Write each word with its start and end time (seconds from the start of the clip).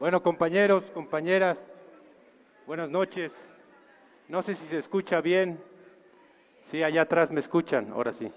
Bueno, 0.00 0.22
compañeros, 0.22 0.84
compañeras, 0.94 1.70
buenas 2.66 2.88
noches. 2.88 3.36
No 4.28 4.40
sé 4.40 4.54
si 4.54 4.64
se 4.64 4.78
escucha 4.78 5.20
bien. 5.20 5.62
Sí, 6.70 6.82
allá 6.82 7.02
atrás 7.02 7.30
me 7.30 7.40
escuchan, 7.40 7.90
ahora 7.92 8.14
sí. 8.14 8.32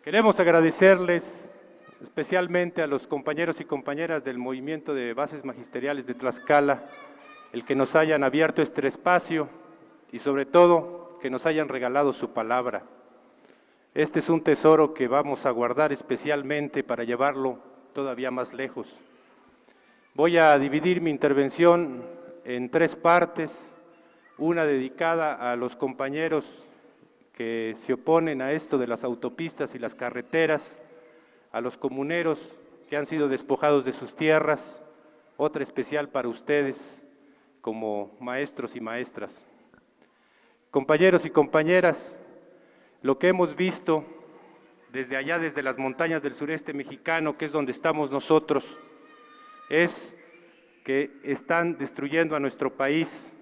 Queremos 0.00 0.38
agradecerles 0.38 1.50
especialmente 2.00 2.82
a 2.82 2.86
los 2.86 3.08
compañeros 3.08 3.60
y 3.60 3.64
compañeras 3.64 4.22
del 4.22 4.38
movimiento 4.38 4.94
de 4.94 5.12
bases 5.12 5.44
magisteriales 5.44 6.06
de 6.06 6.14
Tlaxcala, 6.14 6.84
el 7.52 7.64
que 7.64 7.74
nos 7.74 7.96
hayan 7.96 8.22
abierto 8.22 8.62
este 8.62 8.86
espacio 8.86 9.48
y 10.12 10.20
sobre 10.20 10.46
todo 10.46 11.18
que 11.20 11.30
nos 11.30 11.46
hayan 11.46 11.68
regalado 11.68 12.12
su 12.12 12.32
palabra. 12.32 12.84
Este 13.92 14.20
es 14.20 14.28
un 14.28 14.44
tesoro 14.44 14.94
que 14.94 15.08
vamos 15.08 15.46
a 15.46 15.50
guardar 15.50 15.92
especialmente 15.92 16.84
para 16.84 17.02
llevarlo 17.02 17.58
todavía 17.92 18.30
más 18.30 18.54
lejos. 18.54 19.02
Voy 20.18 20.36
a 20.36 20.58
dividir 20.58 21.00
mi 21.00 21.10
intervención 21.10 22.02
en 22.44 22.70
tres 22.70 22.96
partes, 22.96 23.56
una 24.36 24.64
dedicada 24.64 25.52
a 25.52 25.54
los 25.54 25.76
compañeros 25.76 26.66
que 27.32 27.76
se 27.78 27.92
oponen 27.92 28.42
a 28.42 28.50
esto 28.50 28.78
de 28.78 28.88
las 28.88 29.04
autopistas 29.04 29.76
y 29.76 29.78
las 29.78 29.94
carreteras, 29.94 30.80
a 31.52 31.60
los 31.60 31.78
comuneros 31.78 32.58
que 32.90 32.96
han 32.96 33.06
sido 33.06 33.28
despojados 33.28 33.84
de 33.84 33.92
sus 33.92 34.16
tierras, 34.16 34.82
otra 35.36 35.62
especial 35.62 36.08
para 36.08 36.26
ustedes 36.26 37.00
como 37.60 38.10
maestros 38.18 38.74
y 38.74 38.80
maestras. 38.80 39.46
Compañeros 40.72 41.26
y 41.26 41.30
compañeras, 41.30 42.18
lo 43.02 43.20
que 43.20 43.28
hemos 43.28 43.54
visto 43.54 44.04
desde 44.92 45.16
allá, 45.16 45.38
desde 45.38 45.62
las 45.62 45.78
montañas 45.78 46.24
del 46.24 46.34
sureste 46.34 46.72
mexicano, 46.72 47.38
que 47.38 47.44
es 47.44 47.52
donde 47.52 47.70
estamos 47.70 48.10
nosotros, 48.10 48.80
es 49.68 50.16
que 50.84 51.10
están 51.22 51.76
destruyendo 51.76 52.34
a 52.34 52.40
nuestro 52.40 52.72
país. 52.72 53.32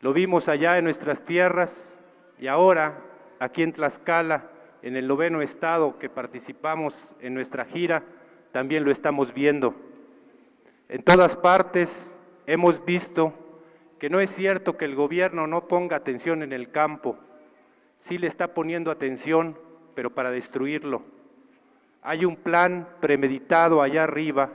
Lo 0.00 0.12
vimos 0.12 0.48
allá 0.48 0.78
en 0.78 0.84
nuestras 0.84 1.24
tierras 1.24 1.96
y 2.38 2.48
ahora 2.48 2.98
aquí 3.38 3.62
en 3.62 3.72
Tlaxcala, 3.72 4.50
en 4.82 4.96
el 4.96 5.06
noveno 5.08 5.40
estado 5.42 5.98
que 5.98 6.08
participamos 6.08 6.96
en 7.20 7.34
nuestra 7.34 7.64
gira, 7.64 8.02
también 8.52 8.84
lo 8.84 8.90
estamos 8.90 9.32
viendo. 9.32 9.74
En 10.88 11.02
todas 11.02 11.36
partes 11.36 12.14
hemos 12.46 12.84
visto 12.84 13.32
que 13.98 14.10
no 14.10 14.20
es 14.20 14.30
cierto 14.30 14.76
que 14.76 14.84
el 14.84 14.94
gobierno 14.94 15.46
no 15.46 15.68
ponga 15.68 15.96
atención 15.96 16.42
en 16.42 16.52
el 16.52 16.70
campo, 16.70 17.16
sí 17.98 18.18
le 18.18 18.26
está 18.26 18.54
poniendo 18.54 18.90
atención, 18.90 19.58
pero 19.94 20.10
para 20.10 20.30
destruirlo. 20.30 21.02
Hay 22.02 22.24
un 22.24 22.36
plan 22.36 22.88
premeditado 23.00 23.82
allá 23.82 24.04
arriba 24.04 24.50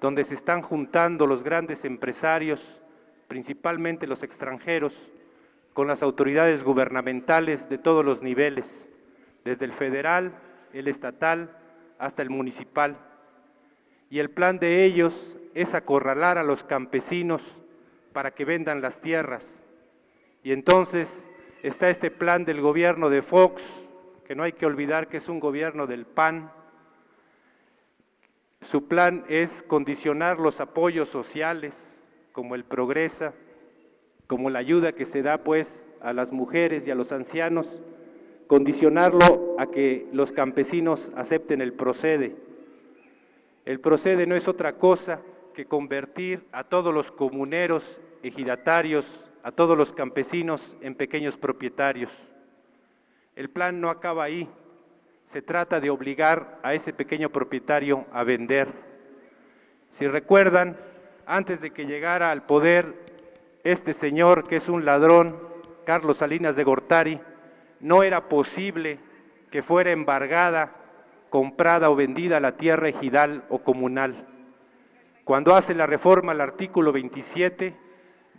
donde 0.00 0.24
se 0.24 0.34
están 0.34 0.62
juntando 0.62 1.26
los 1.26 1.42
grandes 1.42 1.84
empresarios, 1.84 2.80
principalmente 3.26 4.06
los 4.06 4.22
extranjeros, 4.22 4.94
con 5.72 5.86
las 5.86 6.02
autoridades 6.02 6.62
gubernamentales 6.62 7.68
de 7.68 7.78
todos 7.78 8.04
los 8.04 8.22
niveles, 8.22 8.88
desde 9.44 9.64
el 9.64 9.72
federal, 9.72 10.32
el 10.72 10.88
estatal, 10.88 11.50
hasta 11.98 12.22
el 12.22 12.30
municipal. 12.30 12.96
Y 14.10 14.18
el 14.18 14.30
plan 14.30 14.58
de 14.58 14.84
ellos 14.84 15.36
es 15.54 15.74
acorralar 15.74 16.38
a 16.38 16.42
los 16.42 16.64
campesinos 16.64 17.42
para 18.12 18.32
que 18.32 18.44
vendan 18.44 18.80
las 18.80 19.00
tierras. 19.00 19.44
Y 20.42 20.52
entonces 20.52 21.28
está 21.62 21.90
este 21.90 22.10
plan 22.10 22.44
del 22.44 22.60
gobierno 22.60 23.10
de 23.10 23.22
Fox, 23.22 23.62
que 24.26 24.34
no 24.34 24.42
hay 24.42 24.52
que 24.52 24.66
olvidar 24.66 25.08
que 25.08 25.18
es 25.18 25.28
un 25.28 25.40
gobierno 25.40 25.86
del 25.86 26.06
PAN, 26.06 26.50
su 28.60 28.86
plan 28.86 29.24
es 29.28 29.62
condicionar 29.62 30.38
los 30.38 30.60
apoyos 30.60 31.08
sociales, 31.08 31.94
como 32.32 32.54
el 32.54 32.64
Progresa, 32.64 33.32
como 34.26 34.50
la 34.50 34.58
ayuda 34.58 34.92
que 34.92 35.06
se 35.06 35.22
da 35.22 35.38
pues 35.38 35.88
a 36.00 36.12
las 36.12 36.32
mujeres 36.32 36.86
y 36.86 36.90
a 36.90 36.94
los 36.94 37.12
ancianos, 37.12 37.82
condicionarlo 38.46 39.56
a 39.58 39.66
que 39.66 40.06
los 40.12 40.32
campesinos 40.32 41.10
acepten 41.16 41.60
el 41.60 41.72
procede. 41.72 42.36
El 43.64 43.80
procede 43.80 44.26
no 44.26 44.36
es 44.36 44.48
otra 44.48 44.74
cosa 44.74 45.20
que 45.54 45.66
convertir 45.66 46.46
a 46.52 46.64
todos 46.64 46.92
los 46.94 47.10
comuneros, 47.10 48.00
ejidatarios, 48.22 49.06
a 49.42 49.52
todos 49.52 49.76
los 49.76 49.92
campesinos 49.92 50.76
en 50.80 50.94
pequeños 50.94 51.36
propietarios. 51.36 52.10
El 53.36 53.50
plan 53.50 53.80
no 53.80 53.90
acaba 53.90 54.24
ahí, 54.24 54.48
se 55.28 55.42
trata 55.42 55.78
de 55.78 55.90
obligar 55.90 56.58
a 56.62 56.72
ese 56.72 56.94
pequeño 56.94 57.28
propietario 57.28 58.06
a 58.12 58.24
vender. 58.24 58.68
Si 59.90 60.06
recuerdan, 60.06 60.78
antes 61.26 61.60
de 61.60 61.70
que 61.70 61.84
llegara 61.84 62.30
al 62.30 62.46
poder 62.46 62.94
este 63.62 63.92
señor 63.92 64.48
que 64.48 64.56
es 64.56 64.70
un 64.70 64.86
ladrón, 64.86 65.38
Carlos 65.84 66.16
Salinas 66.16 66.56
de 66.56 66.64
Gortari, 66.64 67.20
no 67.80 68.02
era 68.02 68.30
posible 68.30 69.00
que 69.50 69.62
fuera 69.62 69.90
embargada, 69.90 70.72
comprada 71.28 71.90
o 71.90 71.94
vendida 71.94 72.40
la 72.40 72.56
tierra 72.56 72.88
ejidal 72.88 73.44
o 73.50 73.58
comunal. 73.58 74.26
Cuando 75.24 75.54
hace 75.54 75.74
la 75.74 75.84
reforma 75.84 76.32
al 76.32 76.40
artículo 76.40 76.90
27, 76.90 77.76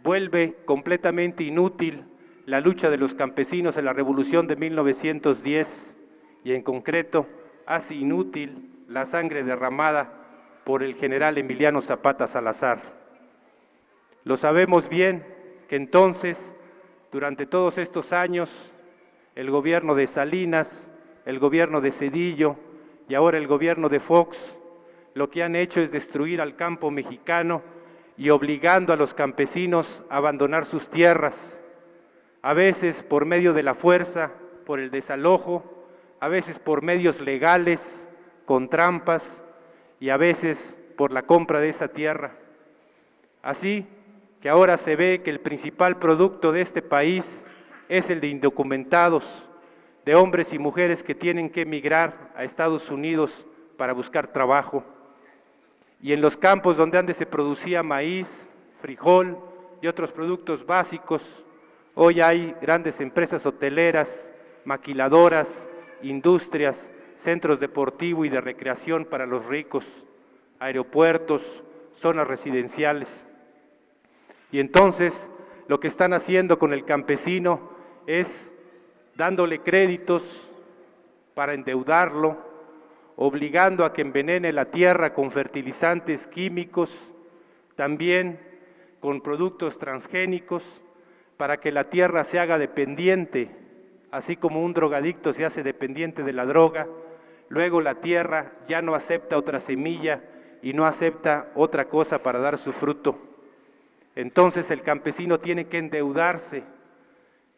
vuelve 0.02 0.56
completamente 0.66 1.44
inútil 1.44 2.06
la 2.48 2.62
lucha 2.62 2.90
de 2.90 2.98
los 2.98 3.14
campesinos 3.14 3.78
en 3.78 3.86
la 3.86 3.94
revolución 3.94 4.48
de 4.48 4.56
1910 4.56 5.98
y 6.44 6.54
en 6.54 6.62
concreto 6.62 7.28
hace 7.66 7.96
inútil 7.96 8.70
la 8.88 9.06
sangre 9.06 9.44
derramada 9.44 10.12
por 10.64 10.84
el 10.84 10.96
general 10.96 11.38
Emiliano 11.38 11.82
Zapata 11.82 12.28
Salazar. 12.28 12.82
Lo 14.24 14.38
sabemos 14.38 14.90
bien 14.90 15.26
que 15.68 15.76
entonces, 15.76 16.56
durante 17.12 17.46
todos 17.46 17.78
estos 17.78 18.14
años, 18.14 18.72
el 19.36 19.52
gobierno 19.52 19.96
de 19.96 20.08
Salinas, 20.08 20.88
el 21.26 21.40
gobierno 21.40 21.82
de 21.82 21.92
Cedillo 21.92 22.56
y 23.08 23.16
ahora 23.16 23.38
el 23.38 23.48
gobierno 23.48 23.90
de 23.90 24.00
Fox, 24.00 24.58
lo 25.14 25.30
que 25.30 25.44
han 25.44 25.56
hecho 25.56 25.82
es 25.82 25.92
destruir 25.92 26.42
al 26.42 26.56
campo 26.56 26.92
mexicano 26.92 27.62
y 28.18 28.30
obligando 28.32 28.94
a 28.94 28.98
los 28.98 29.14
campesinos 29.14 30.04
a 30.10 30.18
abandonar 30.18 30.66
sus 30.66 30.90
tierras, 30.90 31.62
a 32.42 32.54
veces 32.54 33.04
por 33.04 33.26
medio 33.26 33.54
de 33.54 33.64
la 33.64 33.76
fuerza, 33.76 34.32
por 34.66 34.80
el 34.80 34.92
desalojo, 34.92 35.79
a 36.20 36.28
veces 36.28 36.60
por 36.60 36.82
medios 36.82 37.22
legales, 37.22 38.08
con 38.46 38.70
trampas 38.70 39.44
y 40.00 40.10
a 40.10 40.18
veces 40.18 40.78
por 40.98 41.12
la 41.12 41.24
compra 41.24 41.60
de 41.60 41.70
esa 41.70 41.90
tierra. 41.90 42.34
Así 43.42 43.86
que 44.42 44.50
ahora 44.50 44.78
se 44.78 44.96
ve 44.96 45.22
que 45.24 45.30
el 45.30 45.40
principal 45.40 45.98
producto 45.98 46.52
de 46.52 46.62
este 46.62 46.82
país 46.82 47.46
es 47.88 48.10
el 48.10 48.22
de 48.22 48.28
indocumentados, 48.28 49.48
de 50.06 50.16
hombres 50.16 50.54
y 50.54 50.60
mujeres 50.60 51.04
que 51.04 51.16
tienen 51.16 51.50
que 51.50 51.62
emigrar 51.62 52.32
a 52.36 52.44
Estados 52.44 52.90
Unidos 52.90 53.46
para 53.78 53.94
buscar 53.94 54.28
trabajo. 54.28 54.84
Y 56.02 56.14
en 56.14 56.22
los 56.22 56.38
campos 56.38 56.78
donde 56.78 56.98
antes 56.98 57.18
se 57.18 57.26
producía 57.26 57.84
maíz, 57.84 58.50
frijol 58.82 59.38
y 59.82 59.88
otros 59.88 60.12
productos 60.12 60.66
básicos, 60.66 61.46
hoy 61.96 62.22
hay 62.22 62.56
grandes 62.62 63.02
empresas 63.02 63.46
hoteleras, 63.46 64.32
maquiladoras, 64.66 65.68
industrias, 66.02 66.92
centros 67.18 67.60
deportivos 67.60 68.26
y 68.26 68.30
de 68.30 68.42
recreación 68.42 69.06
para 69.06 69.26
los 69.26 69.46
ricos, 69.46 69.86
aeropuertos, 70.60 71.64
zonas 71.94 72.28
residenciales. 72.28 73.26
Y 74.52 74.60
entonces 74.60 75.30
lo 75.68 75.80
que 75.80 75.88
están 75.88 76.14
haciendo 76.14 76.58
con 76.58 76.74
el 76.74 76.86
campesino 76.86 77.72
es 78.08 78.52
dándole 79.16 79.60
créditos 79.60 80.50
para 81.34 81.54
endeudarlo, 81.54 82.38
obligando 83.16 83.86
a 83.86 83.94
que 83.94 84.02
envenene 84.02 84.54
la 84.54 84.66
tierra 84.66 85.14
con 85.14 85.32
fertilizantes 85.32 86.26
químicos, 86.28 86.92
también 87.76 88.40
con 89.00 89.22
productos 89.22 89.78
transgénicos, 89.78 90.64
para 91.38 91.58
que 91.58 91.72
la 91.72 91.90
tierra 91.90 92.24
se 92.24 92.40
haga 92.40 92.58
dependiente 92.58 93.50
así 94.12 94.36
como 94.36 94.64
un 94.64 94.74
drogadicto 94.74 95.34
se 95.34 95.46
hace 95.46 95.64
dependiente 95.64 96.24
de 96.24 96.34
la 96.34 96.46
droga, 96.46 96.88
luego 97.48 97.82
la 97.82 97.96
tierra 97.96 98.54
ya 98.68 98.82
no 98.82 98.96
acepta 98.96 99.38
otra 99.38 99.60
semilla 99.60 100.22
y 100.62 100.74
no 100.74 100.86
acepta 100.86 101.50
otra 101.56 101.86
cosa 101.86 102.20
para 102.20 102.40
dar 102.40 102.58
su 102.58 102.74
fruto. 102.74 103.18
Entonces 104.16 104.72
el 104.72 104.82
campesino 104.82 105.40
tiene 105.40 105.66
que 105.66 105.78
endeudarse 105.78 106.64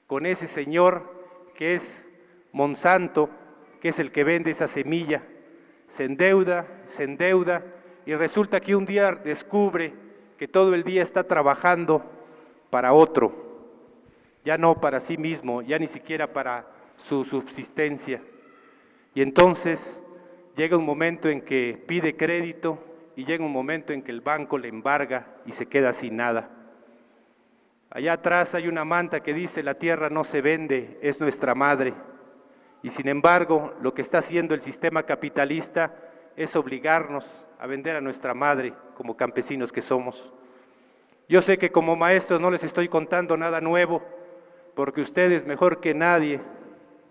con 0.07 0.25
ese 0.25 0.47
señor 0.47 1.09
que 1.55 1.75
es 1.75 2.05
Monsanto, 2.51 3.29
que 3.79 3.89
es 3.89 3.99
el 3.99 4.11
que 4.11 4.23
vende 4.23 4.51
esa 4.51 4.67
semilla. 4.67 5.23
Se 5.87 6.03
endeuda, 6.03 6.67
se 6.85 7.03
endeuda 7.03 7.63
y 8.05 8.13
resulta 8.15 8.59
que 8.59 8.75
un 8.75 8.85
día 8.85 9.11
descubre 9.11 9.93
que 10.37 10.47
todo 10.47 10.73
el 10.73 10.83
día 10.83 11.03
está 11.03 11.23
trabajando 11.23 12.03
para 12.69 12.93
otro 12.93 13.50
ya 14.43 14.57
no 14.57 14.79
para 14.79 14.99
sí 14.99 15.17
mismo, 15.17 15.61
ya 15.61 15.77
ni 15.77 15.87
siquiera 15.87 16.33
para 16.33 16.65
su 16.97 17.23
subsistencia. 17.23 18.21
Y 19.13 19.21
entonces 19.21 20.01
llega 20.55 20.77
un 20.77 20.85
momento 20.85 21.29
en 21.29 21.41
que 21.41 21.81
pide 21.87 22.15
crédito 22.15 22.79
y 23.15 23.25
llega 23.25 23.45
un 23.45 23.51
momento 23.51 23.93
en 23.93 24.01
que 24.01 24.11
el 24.11 24.21
banco 24.21 24.57
le 24.57 24.69
embarga 24.69 25.27
y 25.45 25.51
se 25.51 25.65
queda 25.65 25.93
sin 25.93 26.17
nada. 26.17 26.49
Allá 27.89 28.13
atrás 28.13 28.55
hay 28.55 28.67
una 28.67 28.85
manta 28.85 29.19
que 29.19 29.33
dice, 29.33 29.63
la 29.63 29.73
tierra 29.73 30.09
no 30.09 30.23
se 30.23 30.41
vende, 30.41 30.97
es 31.01 31.19
nuestra 31.19 31.53
madre. 31.55 31.93
Y 32.83 32.89
sin 32.89 33.09
embargo, 33.09 33.73
lo 33.81 33.93
que 33.93 34.01
está 34.01 34.19
haciendo 34.19 34.55
el 34.55 34.61
sistema 34.61 35.03
capitalista 35.03 35.93
es 36.37 36.55
obligarnos 36.55 37.25
a 37.59 37.67
vender 37.67 37.97
a 37.97 38.01
nuestra 38.01 38.33
madre 38.33 38.73
como 38.95 39.17
campesinos 39.17 39.71
que 39.71 39.81
somos. 39.81 40.31
Yo 41.27 41.41
sé 41.41 41.57
que 41.57 41.71
como 41.71 41.95
maestros 41.95 42.39
no 42.39 42.49
les 42.49 42.63
estoy 42.63 42.87
contando 42.87 43.35
nada 43.35 43.61
nuevo, 43.61 44.01
porque 44.75 45.01
ustedes 45.01 45.45
mejor 45.45 45.79
que 45.79 45.93
nadie, 45.93 46.39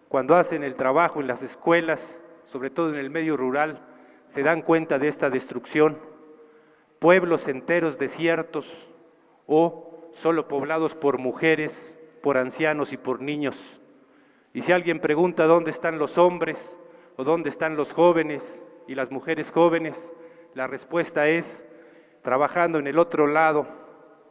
cuando 0.08 0.36
hacen 0.36 0.64
el 0.64 0.74
trabajo 0.74 1.20
en 1.20 1.26
las 1.26 1.42
escuelas, 1.42 2.20
sobre 2.44 2.70
todo 2.70 2.90
en 2.90 2.96
el 2.96 3.10
medio 3.10 3.36
rural, 3.36 3.80
se 4.26 4.42
dan 4.42 4.62
cuenta 4.62 4.98
de 4.98 5.08
esta 5.08 5.30
destrucción. 5.30 5.98
Pueblos 6.98 7.48
enteros 7.48 7.98
desiertos 7.98 8.66
o 9.46 10.10
solo 10.12 10.48
poblados 10.48 10.94
por 10.94 11.18
mujeres, 11.18 11.98
por 12.22 12.36
ancianos 12.36 12.92
y 12.92 12.96
por 12.96 13.20
niños. 13.20 13.56
Y 14.52 14.62
si 14.62 14.72
alguien 14.72 15.00
pregunta 15.00 15.46
dónde 15.46 15.70
están 15.70 15.98
los 15.98 16.18
hombres 16.18 16.78
o 17.16 17.24
dónde 17.24 17.48
están 17.48 17.76
los 17.76 17.92
jóvenes 17.92 18.62
y 18.86 18.94
las 18.94 19.10
mujeres 19.10 19.50
jóvenes, 19.50 20.12
la 20.54 20.66
respuesta 20.66 21.28
es 21.28 21.64
trabajando 22.22 22.78
en 22.78 22.86
el 22.86 22.98
otro 22.98 23.26
lado 23.26 23.66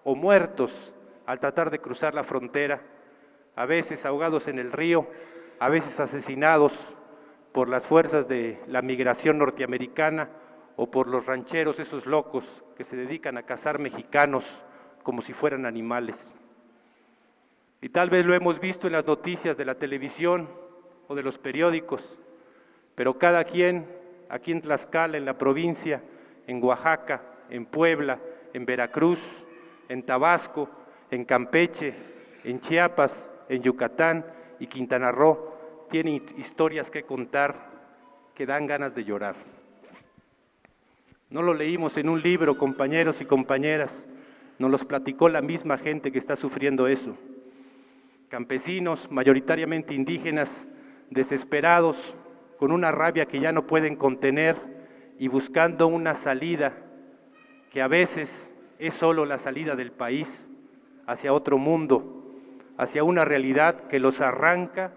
o 0.03 0.15
muertos 0.15 0.93
al 1.25 1.39
tratar 1.39 1.69
de 1.69 1.79
cruzar 1.79 2.13
la 2.13 2.23
frontera, 2.23 2.81
a 3.59 3.65
veces 3.65 4.05
ahogados 4.05 4.47
en 4.47 4.57
el 4.57 4.71
río, 4.71 5.05
a 5.59 5.67
veces 5.67 5.99
asesinados 5.99 6.71
por 7.51 7.67
las 7.67 7.85
fuerzas 7.85 8.29
de 8.29 8.57
la 8.67 8.81
migración 8.81 9.37
norteamericana 9.37 10.29
o 10.77 10.89
por 10.89 11.09
los 11.09 11.25
rancheros, 11.25 11.77
esos 11.77 12.05
locos 12.05 12.45
que 12.77 12.85
se 12.85 12.95
dedican 12.95 13.37
a 13.37 13.43
cazar 13.43 13.77
mexicanos 13.77 14.45
como 15.03 15.21
si 15.21 15.33
fueran 15.33 15.65
animales. 15.65 16.33
Y 17.81 17.89
tal 17.89 18.09
vez 18.09 18.25
lo 18.25 18.33
hemos 18.33 18.61
visto 18.61 18.87
en 18.87 18.93
las 18.93 19.05
noticias 19.05 19.57
de 19.57 19.65
la 19.65 19.75
televisión 19.75 20.47
o 21.09 21.15
de 21.15 21.23
los 21.23 21.37
periódicos, 21.37 22.17
pero 22.95 23.17
cada 23.17 23.43
quien, 23.43 23.87
aquí 24.29 24.53
en 24.53 24.61
Tlaxcala, 24.61 25.17
en 25.17 25.25
la 25.25 25.37
provincia, 25.37 26.01
en 26.47 26.63
Oaxaca, 26.63 27.23
en 27.49 27.65
Puebla, 27.65 28.19
en 28.53 28.65
Veracruz, 28.65 29.19
en 29.89 30.03
Tabasco, 30.03 30.69
en 31.11 31.25
Campeche, 31.25 31.93
en 32.45 32.61
Chiapas, 32.61 33.29
en 33.49 33.61
Yucatán 33.63 34.25
y 34.59 34.67
Quintana 34.67 35.11
Roo, 35.11 35.53
tiene 35.89 36.21
historias 36.37 36.89
que 36.89 37.03
contar 37.03 37.69
que 38.35 38.45
dan 38.45 38.67
ganas 38.67 38.95
de 38.95 39.03
llorar. 39.03 39.35
No 41.29 41.41
lo 41.41 41.53
leímos 41.53 41.97
en 41.97 42.09
un 42.09 42.21
libro, 42.21 42.57
compañeros 42.57 43.21
y 43.21 43.25
compañeras, 43.25 44.07
nos 44.57 44.71
los 44.71 44.85
platicó 44.85 45.29
la 45.29 45.41
misma 45.41 45.77
gente 45.77 46.11
que 46.11 46.19
está 46.19 46.35
sufriendo 46.35 46.87
eso. 46.87 47.17
Campesinos, 48.29 49.11
mayoritariamente 49.11 49.93
indígenas, 49.93 50.67
desesperados, 51.09 51.97
con 52.57 52.71
una 52.71 52.91
rabia 52.91 53.25
que 53.25 53.39
ya 53.39 53.51
no 53.51 53.67
pueden 53.67 53.95
contener 53.95 54.57
y 55.17 55.27
buscando 55.27 55.87
una 55.87 56.15
salida 56.15 56.73
que 57.71 57.81
a 57.81 57.87
veces 57.87 58.51
es 58.79 58.93
solo 58.93 59.25
la 59.25 59.37
salida 59.37 59.75
del 59.75 59.91
país 59.91 60.49
hacia 61.07 61.33
otro 61.33 61.57
mundo, 61.57 62.18
hacia 62.79 63.03
una 63.03 63.25
realidad 63.25 63.87
que 63.89 63.99
los 63.99 64.21
arranca 64.21 64.93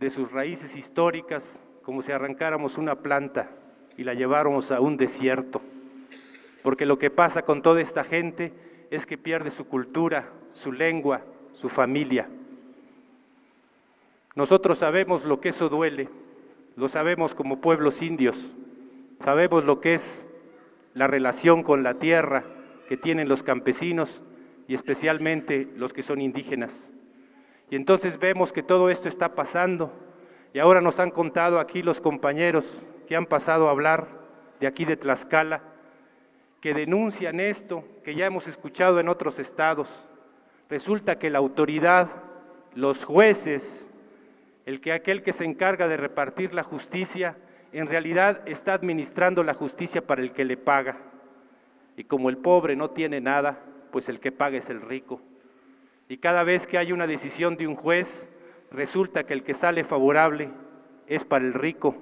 de 0.00 0.10
sus 0.10 0.32
raíces 0.32 0.74
históricas 0.74 1.44
como 1.84 2.02
si 2.02 2.10
arrancáramos 2.10 2.78
una 2.78 2.96
planta 2.96 3.48
y 3.96 4.02
la 4.02 4.12
lleváramos 4.12 4.72
a 4.72 4.80
un 4.80 4.96
desierto. 4.96 5.62
Porque 6.64 6.84
lo 6.84 6.98
que 6.98 7.10
pasa 7.10 7.42
con 7.42 7.62
toda 7.62 7.80
esta 7.80 8.02
gente 8.02 8.52
es 8.90 9.06
que 9.06 9.16
pierde 9.16 9.52
su 9.52 9.68
cultura, 9.68 10.30
su 10.50 10.72
lengua, 10.72 11.20
su 11.52 11.68
familia. 11.68 12.28
Nosotros 14.34 14.78
sabemos 14.78 15.24
lo 15.24 15.40
que 15.40 15.50
eso 15.50 15.68
duele, 15.68 16.08
lo 16.74 16.88
sabemos 16.88 17.36
como 17.36 17.60
pueblos 17.60 18.02
indios, 18.02 18.52
sabemos 19.20 19.64
lo 19.64 19.80
que 19.80 19.94
es 19.94 20.26
la 20.92 21.06
relación 21.06 21.62
con 21.62 21.84
la 21.84 21.94
tierra 21.94 22.42
que 22.88 22.96
tienen 22.96 23.28
los 23.28 23.44
campesinos 23.44 24.24
y 24.66 24.74
especialmente 24.74 25.68
los 25.76 25.92
que 25.92 26.02
son 26.02 26.20
indígenas. 26.20 26.90
Y 27.70 27.76
entonces 27.76 28.18
vemos 28.18 28.52
que 28.52 28.62
todo 28.62 28.90
esto 28.90 29.08
está 29.08 29.34
pasando 29.34 29.92
y 30.52 30.58
ahora 30.58 30.80
nos 30.80 31.00
han 31.00 31.10
contado 31.10 31.58
aquí 31.58 31.82
los 31.82 32.00
compañeros 32.00 32.64
que 33.06 33.16
han 33.16 33.26
pasado 33.26 33.68
a 33.68 33.72
hablar 33.72 34.08
de 34.60 34.66
aquí 34.66 34.84
de 34.84 34.96
Tlaxcala, 34.96 35.60
que 36.60 36.74
denuncian 36.74 37.40
esto, 37.40 37.84
que 38.04 38.14
ya 38.14 38.26
hemos 38.26 38.46
escuchado 38.46 38.98
en 38.98 39.08
otros 39.08 39.38
estados. 39.38 39.88
Resulta 40.70 41.18
que 41.18 41.30
la 41.30 41.38
autoridad, 41.38 42.08
los 42.74 43.04
jueces, 43.04 43.86
el 44.64 44.80
que 44.80 44.92
aquel 44.92 45.22
que 45.22 45.32
se 45.32 45.44
encarga 45.44 45.88
de 45.88 45.96
repartir 45.96 46.54
la 46.54 46.64
justicia, 46.64 47.36
en 47.72 47.86
realidad 47.86 48.40
está 48.46 48.74
administrando 48.74 49.42
la 49.42 49.54
justicia 49.54 50.06
para 50.06 50.22
el 50.22 50.32
que 50.32 50.44
le 50.44 50.56
paga. 50.56 50.96
Y 51.96 52.04
como 52.04 52.30
el 52.30 52.38
pobre 52.38 52.76
no 52.76 52.90
tiene 52.90 53.20
nada, 53.20 53.58
pues 53.90 54.08
el 54.08 54.20
que 54.20 54.32
paga 54.32 54.58
es 54.58 54.70
el 54.70 54.80
rico. 54.80 55.20
Y 56.08 56.18
cada 56.18 56.44
vez 56.44 56.66
que 56.66 56.78
hay 56.78 56.92
una 56.92 57.06
decisión 57.06 57.56
de 57.56 57.66
un 57.66 57.74
juez, 57.74 58.30
resulta 58.70 59.24
que 59.24 59.34
el 59.34 59.42
que 59.42 59.54
sale 59.54 59.84
favorable 59.84 60.50
es 61.06 61.24
para 61.24 61.44
el 61.44 61.54
rico 61.54 61.96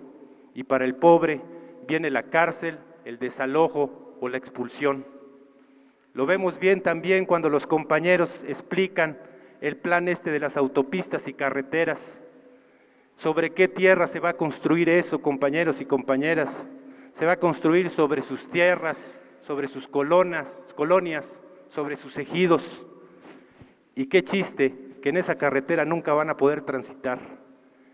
y 0.54 0.64
para 0.64 0.84
el 0.84 0.94
pobre 0.94 1.40
viene 1.86 2.10
la 2.10 2.24
cárcel, 2.24 2.78
el 3.04 3.18
desalojo 3.18 4.16
o 4.20 4.28
la 4.28 4.38
expulsión. 4.38 5.06
Lo 6.12 6.26
vemos 6.26 6.58
bien 6.58 6.80
también 6.80 7.26
cuando 7.26 7.48
los 7.48 7.66
compañeros 7.66 8.44
explican 8.46 9.18
el 9.60 9.76
plan 9.76 10.08
este 10.08 10.30
de 10.30 10.40
las 10.40 10.56
autopistas 10.56 11.26
y 11.26 11.32
carreteras. 11.32 12.20
¿Sobre 13.16 13.50
qué 13.50 13.68
tierra 13.68 14.06
se 14.06 14.20
va 14.20 14.30
a 14.30 14.36
construir 14.36 14.88
eso, 14.88 15.20
compañeros 15.20 15.80
y 15.80 15.86
compañeras? 15.86 16.54
Se 17.12 17.26
va 17.26 17.32
a 17.32 17.38
construir 17.38 17.90
sobre 17.90 18.22
sus 18.22 18.48
tierras, 18.50 19.20
sobre 19.40 19.68
sus 19.68 19.88
colonas, 19.88 20.48
colonias, 20.74 21.40
sobre 21.68 21.96
sus 21.96 22.18
ejidos. 22.18 22.86
Y 23.94 24.06
qué 24.06 24.24
chiste 24.24 24.74
que 25.02 25.10
en 25.10 25.16
esa 25.16 25.36
carretera 25.36 25.84
nunca 25.84 26.12
van 26.12 26.30
a 26.30 26.36
poder 26.36 26.62
transitar. 26.62 27.18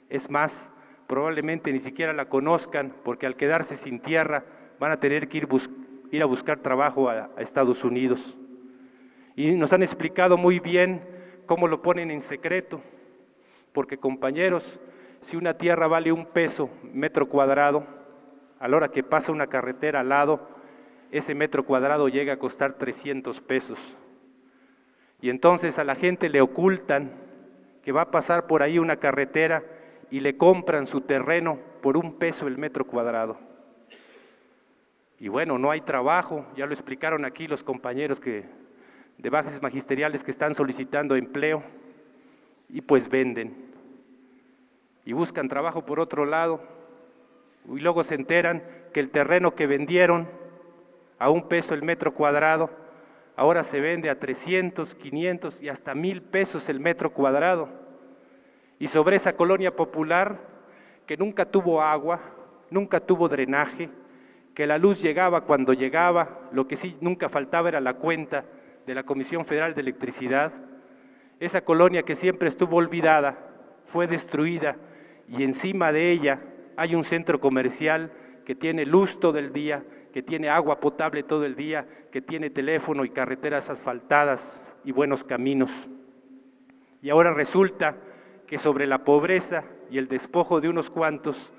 Es 0.08 0.30
más, 0.30 0.72
probablemente 1.06 1.72
ni 1.72 1.80
siquiera 1.80 2.12
la 2.12 2.28
conozcan 2.28 2.94
porque 3.04 3.26
al 3.26 3.36
quedarse 3.36 3.76
sin 3.76 4.00
tierra 4.00 4.44
van 4.78 4.92
a 4.92 5.00
tener 5.00 5.28
que 5.28 5.38
ir 6.10 6.22
a 6.22 6.26
buscar 6.26 6.60
trabajo 6.60 7.10
a, 7.10 7.30
Estados 7.38 7.84
Unidos. 7.84 8.38
Y 9.36 9.52
nos 9.52 9.72
han 9.72 9.82
explicado 9.82 10.36
muy 10.36 10.58
bien 10.58 11.02
cómo 11.46 11.68
lo 11.68 11.82
ponen 11.82 12.10
en 12.10 12.22
secreto, 12.22 12.80
porque 13.72 13.98
compañeros, 13.98 14.80
si 15.20 15.36
una 15.36 15.54
tierra 15.54 15.88
vale 15.88 16.12
un 16.12 16.26
peso 16.26 16.70
metro 16.92 17.28
cuadrado, 17.28 17.84
a 18.58 18.68
la 18.68 18.76
hora 18.76 18.90
que 18.90 19.02
pasa 19.02 19.32
una 19.32 19.48
carretera 19.48 20.00
al 20.00 20.08
lado, 20.10 20.48
ese 21.10 21.34
metro 21.34 21.64
cuadrado 21.64 22.08
llega 22.08 22.34
a 22.34 22.38
costar 22.38 22.74
300 22.74 23.40
pesos. 23.40 23.78
Y 25.22 25.30
entonces 25.30 25.78
a 25.78 25.84
la 25.84 25.94
gente 25.94 26.28
le 26.28 26.40
ocultan 26.40 27.12
que 27.82 27.92
va 27.92 28.02
a 28.02 28.10
pasar 28.10 28.46
por 28.46 28.62
ahí 28.62 28.78
una 28.78 28.96
carretera 28.96 29.62
y 30.10 30.20
le 30.20 30.36
compran 30.36 30.86
su 30.86 31.02
terreno 31.02 31.58
por 31.82 31.96
un 31.96 32.14
peso 32.18 32.46
el 32.46 32.58
metro 32.58 32.86
cuadrado. 32.86 33.38
Y 35.18 35.28
bueno, 35.28 35.58
no 35.58 35.70
hay 35.70 35.82
trabajo, 35.82 36.46
ya 36.56 36.66
lo 36.66 36.72
explicaron 36.72 37.24
aquí 37.24 37.46
los 37.46 37.62
compañeros 37.62 38.20
que, 38.20 38.44
de 39.18 39.30
bases 39.30 39.60
magisteriales 39.60 40.24
que 40.24 40.30
están 40.30 40.54
solicitando 40.54 41.14
empleo 41.14 41.62
y 42.70 42.80
pues 42.80 43.08
venden. 43.08 43.70
Y 45.04 45.12
buscan 45.12 45.48
trabajo 45.48 45.84
por 45.84 46.00
otro 46.00 46.24
lado 46.24 46.62
y 47.68 47.80
luego 47.80 48.02
se 48.02 48.14
enteran 48.14 48.62
que 48.92 49.00
el 49.00 49.10
terreno 49.10 49.54
que 49.54 49.66
vendieron 49.66 50.28
a 51.18 51.28
un 51.28 51.48
peso 51.48 51.74
el 51.74 51.82
metro 51.82 52.14
cuadrado, 52.14 52.70
ahora 53.40 53.64
se 53.64 53.80
vende 53.80 54.10
a 54.10 54.18
300, 54.20 54.94
500 54.96 55.62
y 55.62 55.70
hasta 55.70 55.94
mil 55.94 56.20
pesos 56.20 56.68
el 56.68 56.78
metro 56.78 57.14
cuadrado. 57.14 57.70
Y 58.78 58.88
sobre 58.88 59.16
esa 59.16 59.34
colonia 59.34 59.74
popular 59.74 60.38
que 61.06 61.16
nunca 61.16 61.46
tuvo 61.46 61.80
agua, 61.80 62.20
nunca 62.68 63.00
tuvo 63.00 63.30
drenaje, 63.30 63.88
que 64.54 64.66
la 64.66 64.76
luz 64.76 65.00
llegaba 65.00 65.46
cuando 65.46 65.72
llegaba, 65.72 66.50
lo 66.52 66.68
que 66.68 66.76
sí 66.76 66.98
nunca 67.00 67.30
faltaba 67.30 67.70
era 67.70 67.80
la 67.80 67.94
cuenta 67.94 68.44
de 68.86 68.94
la 68.94 69.04
Comisión 69.04 69.46
Federal 69.46 69.74
de 69.74 69.80
Electricidad. 69.80 70.52
Esa 71.38 71.62
colonia 71.62 72.02
que 72.02 72.16
siempre 72.16 72.50
estuvo 72.50 72.76
olvidada 72.76 73.38
fue 73.86 74.06
destruida 74.06 74.76
y 75.28 75.44
encima 75.44 75.92
de 75.92 76.10
ella 76.10 76.40
hay 76.76 76.94
un 76.94 77.04
centro 77.04 77.40
comercial 77.40 78.12
que 78.44 78.54
tiene 78.54 78.84
luz 78.84 79.18
todo 79.18 79.38
el 79.38 79.54
día, 79.54 79.82
que 80.12 80.22
tiene 80.22 80.48
agua 80.48 80.80
potable 80.80 81.22
todo 81.22 81.44
el 81.44 81.54
día, 81.54 81.86
que 82.10 82.20
tiene 82.20 82.50
teléfono 82.50 83.04
y 83.04 83.10
carreteras 83.10 83.70
asfaltadas 83.70 84.60
y 84.84 84.92
buenos 84.92 85.24
caminos. 85.24 85.70
Y 87.02 87.10
ahora 87.10 87.32
resulta 87.32 87.96
que 88.46 88.58
sobre 88.58 88.86
la 88.86 89.04
pobreza 89.04 89.64
y 89.90 89.98
el 89.98 90.08
despojo 90.08 90.60
de 90.60 90.68
unos 90.68 90.90
cuantos 90.90 91.52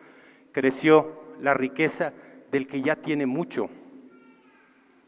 creció 0.52 1.22
la 1.42 1.54
riqueza 1.54 2.14
del 2.52 2.68
que 2.68 2.82
ya 2.82 2.96
tiene 2.98 3.26
mucho. 3.26 3.70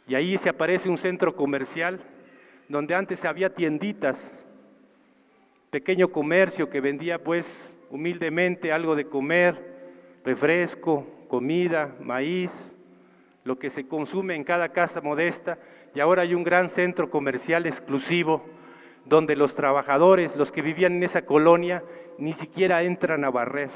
Y 0.08 0.16
ahí 0.16 0.38
se 0.38 0.50
aparece 0.50 0.90
un 0.90 0.98
centro 0.98 1.36
comercial 1.36 2.00
donde 2.68 2.96
antes 2.96 3.26
había 3.26 3.54
tienditas, 3.54 4.34
pequeño 5.70 6.10
comercio 6.10 6.70
que 6.70 6.82
vendía 6.82 7.24
pues 7.24 7.74
humildemente 7.90 8.72
algo 8.72 8.96
de 8.96 9.06
comer, 9.06 9.74
refresco, 10.24 11.06
comida, 11.28 11.96
maíz, 12.00 12.76
lo 13.44 13.60
que 13.60 13.70
se 13.70 13.88
consume 13.88 14.36
en 14.36 14.44
cada 14.44 14.70
casa 14.70 15.02
modesta, 15.02 15.58
y 15.94 16.00
ahora 16.00 16.24
hay 16.24 16.34
un 16.34 16.44
gran 16.44 16.70
centro 16.70 17.10
comercial 17.10 17.66
exclusivo 17.66 18.44
donde 19.06 19.36
los 19.36 19.56
trabajadores, 19.56 20.36
los 20.36 20.52
que 20.52 20.62
vivían 20.62 20.94
en 20.94 21.04
esa 21.04 21.24
colonia, 21.24 21.84
ni 22.18 22.34
siquiera 22.34 22.84
entran 22.84 23.24
a 23.24 23.30
barrer, 23.30 23.70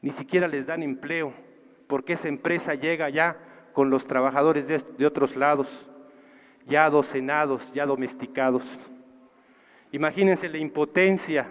ni 0.00 0.12
siquiera 0.12 0.48
les 0.48 0.66
dan 0.66 0.82
empleo, 0.82 1.32
porque 1.86 2.14
esa 2.14 2.28
empresa 2.28 2.74
llega 2.74 3.08
ya 3.10 3.36
con 3.72 3.90
los 3.90 4.06
trabajadores 4.06 4.68
de, 4.68 5.06
otros 5.06 5.36
lados, 5.36 5.68
ya 6.66 6.88
docenados, 6.88 7.72
ya 7.74 7.84
domesticados. 7.84 8.64
Imagínense 9.92 10.48
la 10.48 10.58
impotencia 10.58 11.46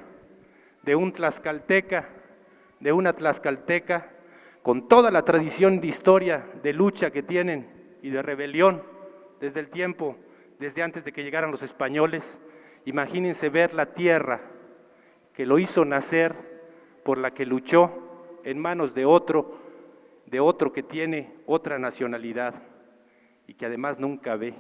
de 0.82 0.96
un 0.96 1.12
tlaxcalteca, 1.12 2.10
de 2.80 2.92
una 2.92 3.14
tlaxcalteca, 3.14 4.10
con 4.64 4.88
toda 4.88 5.12
la 5.12 5.24
tradición 5.24 5.80
de 5.82 5.88
historia, 5.88 6.46
de 6.64 6.74
lucha 6.74 7.12
que 7.12 7.22
tienen 7.22 7.70
y 8.02 8.10
de 8.10 8.22
rebelión 8.22 8.82
desde 9.40 9.60
el 9.60 9.70
tiempo 9.70 10.18
desde 10.58 10.82
antes 10.82 11.04
de 11.04 11.12
que 11.12 11.24
llegaran 11.24 11.52
los 11.52 11.62
españoles. 11.62 12.40
Imagínense 12.86 13.50
ver 13.50 13.74
la 13.74 13.94
tierra 13.94 14.40
que 15.34 15.46
lo 15.46 15.60
hizo 15.60 15.84
nacer, 15.84 16.34
por 17.04 17.18
la 17.18 17.34
que 17.34 17.46
luchó 17.46 17.92
en 18.46 18.58
manos 18.60 18.94
de 18.94 19.06
otro, 19.06 19.58
de 20.26 20.40
otro 20.40 20.72
que 20.72 20.84
tiene 20.84 21.34
otra 21.46 21.78
nacionalidad 21.80 22.56
y 23.48 23.56
que 23.56 23.66
además 23.66 24.00
nunca 24.00 24.38
ve. 24.38 24.54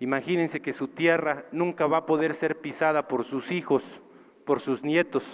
Imagínense 0.00 0.60
que 0.60 0.72
su 0.72 0.88
tierra 0.88 1.44
nunca 1.52 1.86
va 1.86 1.98
a 1.98 2.06
poder 2.06 2.34
ser 2.34 2.56
pisada 2.60 3.06
por 3.06 3.24
sus 3.24 3.52
hijos, 3.52 3.84
por 4.44 4.58
sus 4.58 4.82
nietos, 4.82 5.24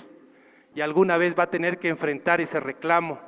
y 0.74 0.80
alguna 0.80 1.16
vez 1.16 1.38
va 1.38 1.44
a 1.44 1.50
tener 1.50 1.78
que 1.78 1.88
enfrentar 1.88 2.40
ese 2.40 2.60
reclamo. 2.60 3.20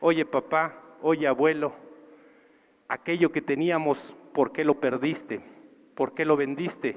Oye 0.00 0.24
papá, 0.24 0.74
oye 1.02 1.26
abuelo, 1.26 1.72
aquello 2.88 3.32
que 3.32 3.42
teníamos 3.42 4.14
¿por 4.32 4.52
qué 4.52 4.64
lo 4.64 4.78
perdiste? 4.80 5.40
¿Por 5.94 6.14
qué 6.14 6.24
lo 6.24 6.36
vendiste? 6.36 6.96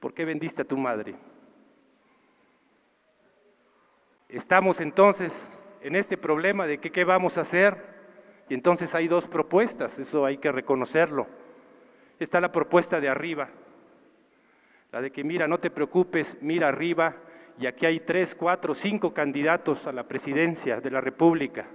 ¿Por 0.00 0.14
qué 0.14 0.24
vendiste 0.24 0.62
a 0.62 0.66
tu 0.66 0.76
madre? 0.76 1.14
Estamos 4.28 4.80
entonces 4.80 5.32
en 5.82 5.96
este 5.96 6.16
problema 6.16 6.66
de 6.66 6.78
que, 6.78 6.90
qué 6.90 7.04
vamos 7.04 7.36
a 7.36 7.42
hacer 7.42 7.76
y 8.48 8.54
entonces 8.54 8.94
hay 8.94 9.08
dos 9.08 9.26
propuestas, 9.26 9.98
eso 9.98 10.24
hay 10.24 10.38
que 10.38 10.52
reconocerlo. 10.52 11.26
Está 12.18 12.40
la 12.40 12.52
propuesta 12.52 13.00
de 13.00 13.08
arriba, 13.08 13.48
la 14.92 15.00
de 15.00 15.10
que 15.10 15.24
mira, 15.24 15.48
no 15.48 15.58
te 15.58 15.70
preocupes, 15.70 16.36
mira 16.40 16.68
arriba 16.68 17.16
y 17.60 17.66
aquí 17.66 17.86
hay 17.86 18.00
tres, 18.00 18.34
cuatro, 18.34 18.74
cinco 18.74 19.12
candidatos 19.12 19.86
a 19.86 19.92
la 19.92 20.08
presidencia 20.08 20.80
de 20.80 20.90
la 20.90 21.00
República. 21.00 21.66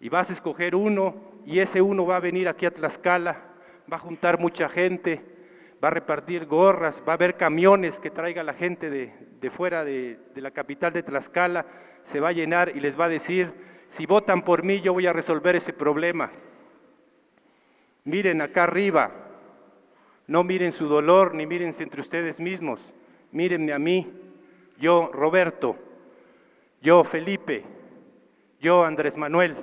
Y 0.00 0.08
vas 0.08 0.30
a 0.30 0.32
escoger 0.32 0.74
uno 0.74 1.14
y 1.44 1.58
ese 1.60 1.82
uno 1.82 2.06
va 2.06 2.16
a 2.16 2.20
venir 2.20 2.48
aquí 2.48 2.66
a 2.66 2.70
Tlaxcala 2.70 3.50
va 3.90 3.96
a 3.96 4.00
juntar 4.00 4.38
mucha 4.38 4.68
gente, 4.68 5.20
va 5.82 5.88
a 5.88 5.92
repartir 5.92 6.46
gorras, 6.46 7.02
va 7.06 7.12
a 7.12 7.16
haber 7.16 7.36
camiones 7.36 7.98
que 8.00 8.10
traiga 8.10 8.42
la 8.42 8.54
gente 8.54 8.90
de, 8.90 9.50
fuera 9.50 9.84
de, 9.84 10.18
de 10.34 10.40
la 10.40 10.50
capital 10.50 10.92
de 10.92 11.02
Tlaxcala, 11.02 11.66
se 12.02 12.20
va 12.20 12.28
a 12.28 12.32
llenar 12.32 12.74
y 12.76 12.80
les 12.80 12.98
va 12.98 13.06
a 13.06 13.08
decir, 13.08 13.52
si 13.88 14.06
votan 14.06 14.42
por 14.42 14.62
mí 14.62 14.80
yo 14.80 14.92
voy 14.92 15.06
a 15.06 15.12
resolver 15.12 15.56
ese 15.56 15.72
problema. 15.72 16.30
Miren 18.04 18.40
acá 18.40 18.64
arriba, 18.64 19.10
no 20.26 20.44
miren 20.44 20.72
su 20.72 20.86
dolor 20.86 21.34
ni 21.34 21.46
mírense 21.46 21.82
entre 21.82 22.00
ustedes 22.00 22.40
mismos, 22.40 22.80
mírenme 23.32 23.72
a 23.72 23.78
mí, 23.78 24.06
yo 24.80 25.10
Roberto, 25.12 25.76
yo 26.80 27.04
Felipe, 27.04 27.62
yo 28.60 28.84
Andrés 28.84 29.16
Manuel. 29.16 29.56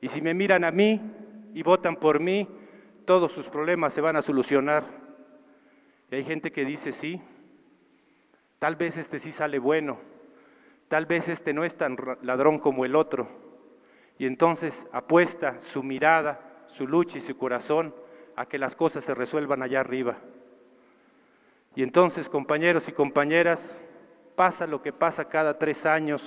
Y 0.00 0.08
si 0.08 0.22
me 0.22 0.32
miran 0.32 0.64
a 0.64 0.70
mí 0.70 1.00
y 1.52 1.62
votan 1.62 1.96
por 1.96 2.20
mí, 2.20 2.48
todos 3.04 3.32
sus 3.32 3.48
problemas 3.48 3.92
se 3.92 4.00
van 4.00 4.16
a 4.16 4.22
solucionar. 4.22 4.84
Y 6.10 6.14
hay 6.14 6.24
gente 6.24 6.52
que 6.52 6.64
dice, 6.64 6.92
sí, 6.92 7.20
tal 8.58 8.76
vez 8.76 8.96
este 8.96 9.18
sí 9.18 9.32
sale 9.32 9.58
bueno, 9.58 9.98
tal 10.88 11.06
vez 11.06 11.28
este 11.28 11.52
no 11.52 11.64
es 11.64 11.76
tan 11.76 11.96
ladrón 12.22 12.58
como 12.60 12.84
el 12.84 12.94
otro. 12.94 13.28
Y 14.18 14.26
entonces 14.26 14.86
apuesta 14.92 15.58
su 15.60 15.82
mirada, 15.82 16.64
su 16.68 16.86
lucha 16.86 17.18
y 17.18 17.22
su 17.22 17.36
corazón 17.36 17.92
a 18.36 18.46
que 18.46 18.58
las 18.58 18.76
cosas 18.76 19.04
se 19.04 19.14
resuelvan 19.14 19.62
allá 19.62 19.80
arriba. 19.80 20.18
Y 21.74 21.82
entonces, 21.82 22.28
compañeros 22.28 22.88
y 22.88 22.92
compañeras, 22.92 23.82
pasa 24.42 24.66
lo 24.66 24.82
que 24.82 24.92
pasa 24.92 25.28
cada 25.28 25.56
tres 25.56 25.86
años 25.86 26.20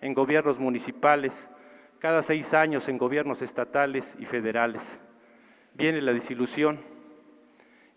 en 0.00 0.14
gobiernos 0.14 0.60
municipales, 0.60 1.50
cada 1.98 2.22
seis 2.22 2.54
años 2.54 2.88
en 2.88 2.98
gobiernos 2.98 3.42
estatales 3.42 4.16
y 4.20 4.26
federales 4.26 4.80
viene 5.74 6.00
la 6.00 6.12
desilusión. 6.12 6.78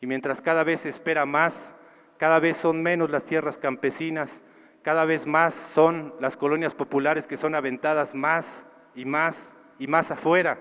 Y 0.01 0.07
mientras 0.07 0.41
cada 0.41 0.63
vez 0.63 0.81
se 0.81 0.89
espera 0.89 1.27
más, 1.27 1.75
cada 2.17 2.39
vez 2.39 2.57
son 2.57 2.81
menos 2.81 3.11
las 3.11 3.23
tierras 3.23 3.59
campesinas, 3.59 4.41
cada 4.81 5.05
vez 5.05 5.27
más 5.27 5.53
son 5.75 6.15
las 6.19 6.35
colonias 6.37 6.73
populares 6.73 7.27
que 7.27 7.37
son 7.37 7.53
aventadas 7.53 8.15
más 8.15 8.65
y 8.95 9.05
más 9.05 9.53
y 9.77 9.85
más 9.85 10.09
afuera. 10.09 10.57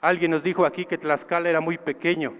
Alguien 0.00 0.32
nos 0.32 0.42
dijo 0.42 0.66
aquí 0.66 0.86
que 0.86 0.98
Tlaxcala 0.98 1.48
era 1.48 1.60
muy 1.60 1.78
pequeño. 1.78 2.34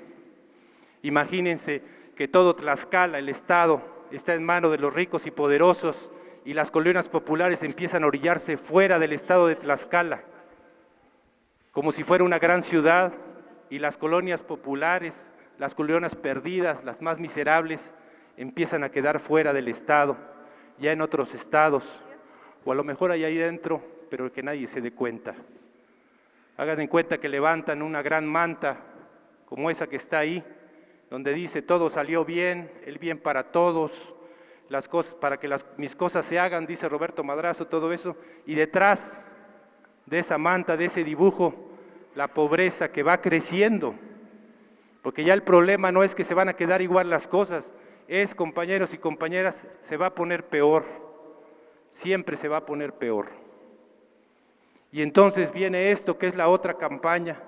Imagínense 1.03 1.83
que 2.17 2.27
todo 2.27 2.57
Tlaxcala, 2.57 3.21
el 3.21 3.29
Estado, 3.29 3.95
está 4.11 4.35
en 4.35 4.45
manos 4.45 4.71
de 4.71 4.79
los 4.79 4.95
ricos 4.95 5.27
y 5.27 5.31
poderosos 5.31 6.11
y 6.45 6.55
las 6.55 6.71
colonias 6.71 7.09
populares 7.09 7.63
empiezan 7.63 8.05
a 8.05 8.07
orillarse 8.07 8.57
fuera 8.57 8.99
del 8.99 9.13
Estado 9.13 9.49
de 9.49 9.57
Tlaxcala, 9.57 10.23
como 11.73 11.93
si 11.93 12.05
fuera 12.05 12.25
una 12.25 12.39
gran 12.39 12.63
ciudad 12.63 13.13
y 13.69 13.79
las 13.81 13.97
colonias 13.97 14.43
populares, 14.43 15.33
las 15.59 15.75
colonias 15.75 16.15
perdidas, 16.15 16.85
las 16.85 17.03
más 17.03 17.19
miserables, 17.19 17.93
empiezan 18.37 18.85
a 18.85 18.91
quedar 18.91 19.19
fuera 19.19 19.53
del 19.53 19.69
Estado, 19.69 20.17
ya 20.79 20.93
en 20.93 21.01
otros 21.01 21.35
estados, 21.35 21.85
o 22.65 22.73
a 22.73 22.75
lo 22.75 22.85
mejor 22.85 23.11
hay 23.11 23.25
ahí 23.25 23.37
dentro, 23.37 23.83
pero 24.11 24.33
que 24.33 24.43
nadie 24.43 24.69
se 24.69 24.81
dé 24.81 24.93
cuenta. 24.93 25.35
Hagan 26.57 26.81
en 26.81 26.89
cuenta 26.89 27.19
que 27.19 27.29
levantan 27.29 27.83
una 27.83 28.03
gran 28.03 28.27
manta 28.27 28.77
como 29.47 29.71
esa 29.71 29.87
que 29.87 29.97
está 29.97 30.19
ahí, 30.19 30.45
donde 31.11 31.33
dice 31.33 31.63
todo 31.63 31.91
salió 31.91 32.25
bien, 32.25 32.71
el 32.85 32.99
bien 32.99 33.19
para 33.19 33.53
todos, 33.53 33.93
las 34.69 34.89
cosas, 34.89 35.15
para 35.15 35.39
que 35.39 35.49
las, 35.49 35.67
mis 35.77 35.95
cosas 35.95 36.27
se 36.27 36.39
hagan, 36.39 36.67
dice 36.67 36.89
Roberto 36.89 37.23
Madrazo, 37.23 37.67
todo 37.67 37.93
eso, 37.93 38.17
y 38.47 38.55
detrás 38.55 39.31
de 40.07 40.19
esa 40.19 40.39
manta, 40.39 40.77
de 40.77 40.87
ese 40.87 41.05
dibujo, 41.05 41.55
la 42.15 42.29
pobreza 42.29 42.91
que 42.91 43.03
va 43.03 43.21
creciendo, 43.21 43.95
porque 45.03 45.25
ya 45.25 45.35
el 45.35 45.43
problema 45.43 45.93
no 45.93 46.03
es 46.03 46.15
que 46.15 46.25
se 46.25 46.35
van 46.35 46.49
a 46.49 46.57
quedar 46.57 46.83
igual 46.83 47.11
las 47.11 47.29
cosas, 47.29 47.73
es, 48.09 48.35
compañeros 48.35 48.95
y 48.95 48.99
compañeras, 48.99 49.67
se 49.81 49.97
va 49.97 50.07
a 50.07 50.15
poner 50.15 50.47
peor, 50.47 50.85
siempre 51.91 52.37
se 52.37 52.49
va 52.49 52.59
a 52.59 52.67
poner 52.67 52.93
peor. 52.93 53.29
Y 54.93 55.03
entonces 55.03 55.53
viene 55.53 55.91
esto, 55.91 56.19
que 56.19 56.27
es 56.27 56.37
la 56.37 56.49
otra 56.49 56.75
campaña, 56.75 57.41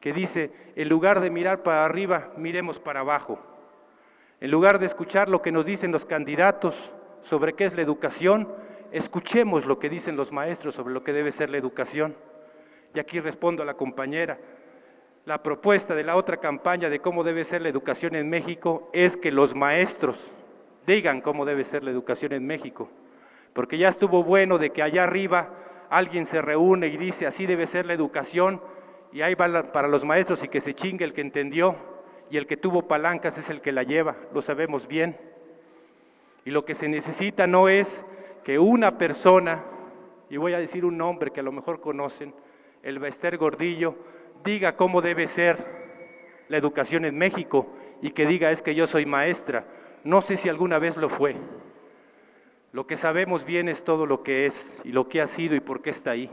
que 0.00 0.12
dice, 0.12 0.50
en 0.76 0.88
lugar 0.88 1.20
de 1.20 1.30
mirar 1.30 1.62
para 1.62 1.84
arriba, 1.84 2.30
miremos 2.36 2.80
para 2.80 3.00
abajo. 3.00 3.38
En 4.40 4.50
lugar 4.50 4.78
de 4.78 4.86
escuchar 4.86 5.28
lo 5.28 5.42
que 5.42 5.52
nos 5.52 5.66
dicen 5.66 5.92
los 5.92 6.06
candidatos 6.06 6.74
sobre 7.22 7.52
qué 7.52 7.66
es 7.66 7.74
la 7.74 7.82
educación, 7.82 8.48
escuchemos 8.92 9.66
lo 9.66 9.78
que 9.78 9.90
dicen 9.90 10.16
los 10.16 10.32
maestros 10.32 10.74
sobre 10.74 10.94
lo 10.94 11.04
que 11.04 11.12
debe 11.12 11.30
ser 11.32 11.50
la 11.50 11.58
educación. 11.58 12.16
Y 12.94 12.98
aquí 12.98 13.20
respondo 13.20 13.62
a 13.62 13.66
la 13.66 13.74
compañera. 13.74 14.38
La 15.26 15.42
propuesta 15.42 15.94
de 15.94 16.02
la 16.02 16.16
otra 16.16 16.38
campaña 16.38 16.88
de 16.88 17.00
cómo 17.00 17.22
debe 17.22 17.44
ser 17.44 17.60
la 17.60 17.68
educación 17.68 18.14
en 18.14 18.30
México 18.30 18.88
es 18.94 19.18
que 19.18 19.30
los 19.30 19.54
maestros 19.54 20.16
digan 20.86 21.20
cómo 21.20 21.44
debe 21.44 21.62
ser 21.62 21.84
la 21.84 21.90
educación 21.90 22.32
en 22.32 22.46
México. 22.46 22.88
Porque 23.52 23.76
ya 23.76 23.88
estuvo 23.90 24.24
bueno 24.24 24.56
de 24.56 24.70
que 24.70 24.82
allá 24.82 25.04
arriba 25.04 25.50
alguien 25.90 26.24
se 26.24 26.40
reúne 26.40 26.86
y 26.86 26.96
dice 26.96 27.26
así 27.26 27.44
debe 27.44 27.66
ser 27.66 27.84
la 27.84 27.92
educación 27.92 28.62
y 29.12 29.22
ahí 29.22 29.34
va 29.34 29.72
para 29.72 29.88
los 29.88 30.04
maestros 30.04 30.42
y 30.44 30.48
que 30.48 30.60
se 30.60 30.74
chingue 30.74 31.04
el 31.04 31.12
que 31.12 31.20
entendió 31.20 31.76
y 32.30 32.36
el 32.36 32.46
que 32.46 32.56
tuvo 32.56 32.86
palancas 32.86 33.38
es 33.38 33.50
el 33.50 33.60
que 33.60 33.72
la 33.72 33.82
lleva, 33.82 34.16
lo 34.32 34.40
sabemos 34.40 34.86
bien. 34.86 35.16
Y 36.44 36.50
lo 36.50 36.64
que 36.64 36.74
se 36.74 36.88
necesita 36.88 37.46
no 37.46 37.68
es 37.68 38.04
que 38.44 38.58
una 38.58 38.98
persona, 38.98 39.64
y 40.30 40.36
voy 40.36 40.54
a 40.54 40.58
decir 40.58 40.84
un 40.84 40.96
nombre 40.96 41.32
que 41.32 41.40
a 41.40 41.42
lo 41.42 41.52
mejor 41.52 41.80
conocen, 41.80 42.32
el 42.82 42.98
Bester 42.98 43.36
Gordillo, 43.36 43.96
diga 44.44 44.76
cómo 44.76 45.02
debe 45.02 45.26
ser 45.26 45.80
la 46.48 46.56
educación 46.56 47.04
en 47.04 47.18
México 47.18 47.66
y 48.00 48.12
que 48.12 48.26
diga 48.26 48.50
es 48.50 48.62
que 48.62 48.74
yo 48.74 48.86
soy 48.86 49.06
maestra. 49.06 49.64
No 50.04 50.22
sé 50.22 50.36
si 50.36 50.48
alguna 50.48 50.78
vez 50.78 50.96
lo 50.96 51.08
fue. 51.10 51.36
Lo 52.72 52.86
que 52.86 52.96
sabemos 52.96 53.44
bien 53.44 53.68
es 53.68 53.82
todo 53.84 54.06
lo 54.06 54.22
que 54.22 54.46
es 54.46 54.80
y 54.84 54.92
lo 54.92 55.08
que 55.08 55.20
ha 55.20 55.26
sido 55.26 55.56
y 55.56 55.60
por 55.60 55.82
qué 55.82 55.90
está 55.90 56.12
ahí. 56.12 56.30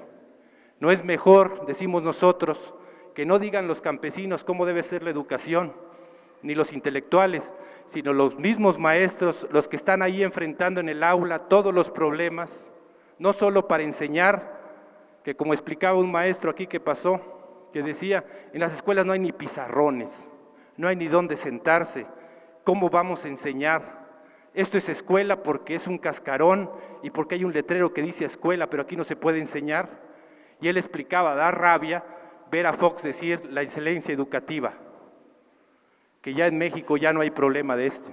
No 0.79 0.91
es 0.91 1.03
mejor, 1.03 1.65
decimos 1.65 2.03
nosotros, 2.03 2.73
que 3.15 3.25
no 3.25 3.39
digan 3.39 3.67
los 3.67 3.81
campesinos 3.81 4.43
cómo 4.43 4.65
debe 4.65 4.83
ser 4.83 5.03
la 5.03 5.09
educación, 5.09 5.73
ni 6.43 6.53
los 6.53 6.71
intelectuales, 6.71 7.53
sino 7.87 8.13
los 8.13 8.37
mismos 8.37 8.77
maestros, 8.77 9.47
los 9.51 9.67
que 9.67 9.75
están 9.75 10.01
ahí 10.01 10.23
enfrentando 10.23 10.79
en 10.79 10.89
el 10.89 11.03
aula 11.03 11.47
todos 11.47 11.73
los 11.73 11.89
problemas, 11.89 12.69
no 13.17 13.33
solo 13.33 13.67
para 13.67 13.83
enseñar, 13.83 14.57
que 15.23 15.35
como 15.35 15.53
explicaba 15.53 15.97
un 15.97 16.11
maestro 16.11 16.51
aquí 16.51 16.67
que 16.67 16.79
pasó, 16.79 17.19
que 17.73 17.81
decía, 17.81 18.23
en 18.53 18.61
las 18.61 18.73
escuelas 18.73 19.05
no 19.05 19.13
hay 19.13 19.19
ni 19.19 19.31
pizarrones, 19.31 20.11
no 20.77 20.87
hay 20.87 20.95
ni 20.95 21.07
dónde 21.07 21.37
sentarse, 21.37 22.05
¿cómo 22.63 22.89
vamos 22.89 23.25
a 23.25 23.29
enseñar? 23.29 24.07
Esto 24.53 24.77
es 24.77 24.89
escuela 24.89 25.43
porque 25.43 25.75
es 25.75 25.87
un 25.87 25.97
cascarón 25.97 26.69
y 27.03 27.09
porque 27.09 27.35
hay 27.35 27.43
un 27.43 27.53
letrero 27.53 27.93
que 27.93 28.01
dice 28.01 28.25
escuela, 28.25 28.69
pero 28.69 28.83
aquí 28.83 28.95
no 28.95 29.03
se 29.03 29.15
puede 29.15 29.39
enseñar. 29.39 30.06
Y 30.61 30.67
él 30.67 30.77
explicaba, 30.77 31.35
da 31.35 31.51
rabia 31.51 32.03
ver 32.51 32.65
a 32.65 32.73
Fox 32.73 33.03
decir 33.03 33.45
la 33.51 33.61
excelencia 33.61 34.13
educativa, 34.13 34.73
que 36.21 36.33
ya 36.33 36.47
en 36.47 36.57
México 36.57 36.97
ya 36.97 37.13
no 37.13 37.21
hay 37.21 37.31
problema 37.31 37.75
de 37.75 37.87
esto. 37.87 38.09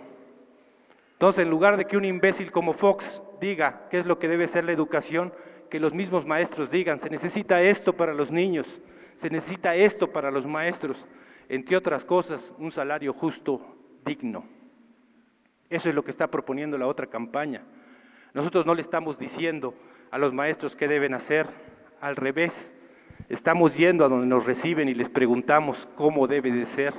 Entonces, 1.12 1.44
en 1.44 1.50
lugar 1.50 1.76
de 1.76 1.86
que 1.86 1.96
un 1.96 2.04
imbécil 2.04 2.50
como 2.50 2.72
Fox 2.72 3.22
diga 3.40 3.86
qué 3.90 3.98
es 3.98 4.06
lo 4.06 4.18
que 4.18 4.28
debe 4.28 4.48
ser 4.48 4.64
la 4.64 4.72
educación, 4.72 5.32
que 5.70 5.80
los 5.80 5.94
mismos 5.94 6.26
maestros 6.26 6.70
digan, 6.70 6.98
se 6.98 7.10
necesita 7.10 7.62
esto 7.62 7.94
para 7.94 8.12
los 8.12 8.30
niños, 8.30 8.80
se 9.16 9.30
necesita 9.30 9.74
esto 9.74 10.12
para 10.12 10.30
los 10.30 10.46
maestros, 10.46 11.06
entre 11.48 11.76
otras 11.76 12.04
cosas, 12.04 12.52
un 12.58 12.72
salario 12.72 13.12
justo, 13.12 13.60
digno. 14.04 14.44
Eso 15.70 15.88
es 15.88 15.94
lo 15.94 16.04
que 16.04 16.10
está 16.10 16.26
proponiendo 16.28 16.76
la 16.76 16.86
otra 16.86 17.06
campaña. 17.06 17.62
Nosotros 18.32 18.66
no 18.66 18.74
le 18.74 18.82
estamos 18.82 19.18
diciendo 19.18 19.74
a 20.10 20.18
los 20.18 20.32
maestros 20.32 20.76
qué 20.76 20.88
deben 20.88 21.14
hacer, 21.14 21.46
al 22.04 22.16
revés, 22.16 22.70
estamos 23.30 23.78
yendo 23.78 24.04
a 24.04 24.10
donde 24.10 24.26
nos 24.26 24.44
reciben 24.44 24.90
y 24.90 24.94
les 24.94 25.08
preguntamos 25.08 25.88
cómo 25.94 26.26
debe 26.26 26.52
de 26.52 26.66
ser. 26.66 26.92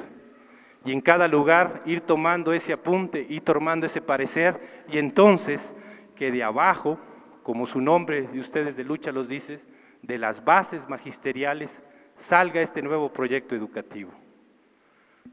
Y 0.83 0.91
en 0.91 0.99
cada 0.99 1.27
lugar 1.27 1.83
ir 1.85 2.01
tomando 2.01 2.53
ese 2.53 2.73
apunte, 2.73 3.23
ir 3.29 3.43
tomando 3.43 3.85
ese 3.85 4.01
parecer, 4.01 4.83
y 4.89 4.97
entonces 4.97 5.75
que 6.15 6.31
de 6.31 6.41
abajo, 6.41 6.97
como 7.43 7.67
su 7.67 7.81
nombre 7.81 8.23
de 8.23 8.39
ustedes 8.39 8.77
de 8.77 8.83
lucha 8.83 9.11
los 9.11 9.29
dice, 9.29 9.61
de 10.01 10.17
las 10.17 10.43
bases 10.43 10.89
magisteriales 10.89 11.83
salga 12.17 12.61
este 12.61 12.81
nuevo 12.81 13.13
proyecto 13.13 13.53
educativo. 13.53 14.09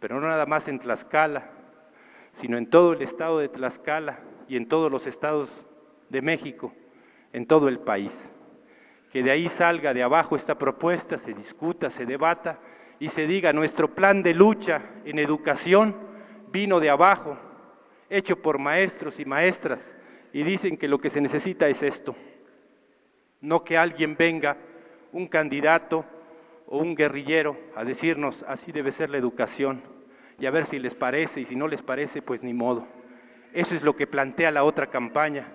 Pero 0.00 0.20
no 0.20 0.28
nada 0.28 0.44
más 0.44 0.68
en 0.68 0.80
Tlaxcala, 0.80 1.48
sino 2.32 2.58
en 2.58 2.68
todo 2.68 2.92
el 2.92 3.00
estado 3.00 3.38
de 3.38 3.48
Tlaxcala 3.48 4.18
y 4.48 4.58
en 4.58 4.68
todos 4.68 4.92
los 4.92 5.06
estados 5.06 5.66
de 6.10 6.20
México, 6.20 6.74
en 7.32 7.46
todo 7.46 7.68
el 7.68 7.78
país. 7.78 8.30
Que 9.12 9.22
de 9.22 9.30
ahí 9.30 9.48
salga 9.48 9.92
de 9.92 10.02
abajo 10.02 10.36
esta 10.36 10.56
propuesta, 10.56 11.18
se 11.18 11.34
discuta, 11.34 11.90
se 11.90 12.06
debata 12.06 12.58
y 12.98 13.08
se 13.08 13.26
diga, 13.26 13.52
nuestro 13.52 13.94
plan 13.94 14.22
de 14.22 14.32
lucha 14.32 14.80
en 15.04 15.18
educación 15.18 15.94
vino 16.50 16.80
de 16.80 16.88
abajo, 16.88 17.36
hecho 18.08 18.36
por 18.40 18.58
maestros 18.58 19.18
y 19.18 19.24
maestras, 19.24 19.94
y 20.32 20.42
dicen 20.44 20.76
que 20.76 20.88
lo 20.88 20.98
que 20.98 21.10
se 21.10 21.20
necesita 21.20 21.68
es 21.68 21.82
esto, 21.82 22.14
no 23.40 23.64
que 23.64 23.76
alguien 23.76 24.16
venga, 24.16 24.56
un 25.12 25.26
candidato 25.26 26.04
o 26.66 26.78
un 26.78 26.94
guerrillero, 26.94 27.58
a 27.74 27.84
decirnos, 27.84 28.44
así 28.48 28.72
debe 28.72 28.92
ser 28.92 29.10
la 29.10 29.18
educación, 29.18 29.82
y 30.38 30.46
a 30.46 30.50
ver 30.50 30.64
si 30.64 30.78
les 30.78 30.94
parece, 30.94 31.40
y 31.40 31.44
si 31.44 31.56
no 31.56 31.68
les 31.68 31.82
parece, 31.82 32.22
pues 32.22 32.42
ni 32.42 32.54
modo. 32.54 32.86
Eso 33.52 33.74
es 33.74 33.82
lo 33.82 33.94
que 33.94 34.06
plantea 34.06 34.50
la 34.50 34.64
otra 34.64 34.86
campaña. 34.86 35.48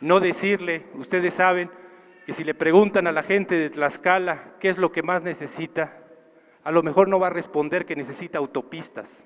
No 0.00 0.20
decirle, 0.20 0.84
ustedes 0.94 1.34
saben 1.34 1.70
que 2.28 2.34
si 2.34 2.44
le 2.44 2.52
preguntan 2.52 3.06
a 3.06 3.12
la 3.12 3.22
gente 3.22 3.54
de 3.54 3.70
Tlaxcala 3.70 4.56
qué 4.60 4.68
es 4.68 4.76
lo 4.76 4.92
que 4.92 5.02
más 5.02 5.22
necesita, 5.22 5.96
a 6.62 6.70
lo 6.70 6.82
mejor 6.82 7.08
no 7.08 7.18
va 7.18 7.28
a 7.28 7.30
responder 7.30 7.86
que 7.86 7.96
necesita 7.96 8.36
autopistas, 8.36 9.24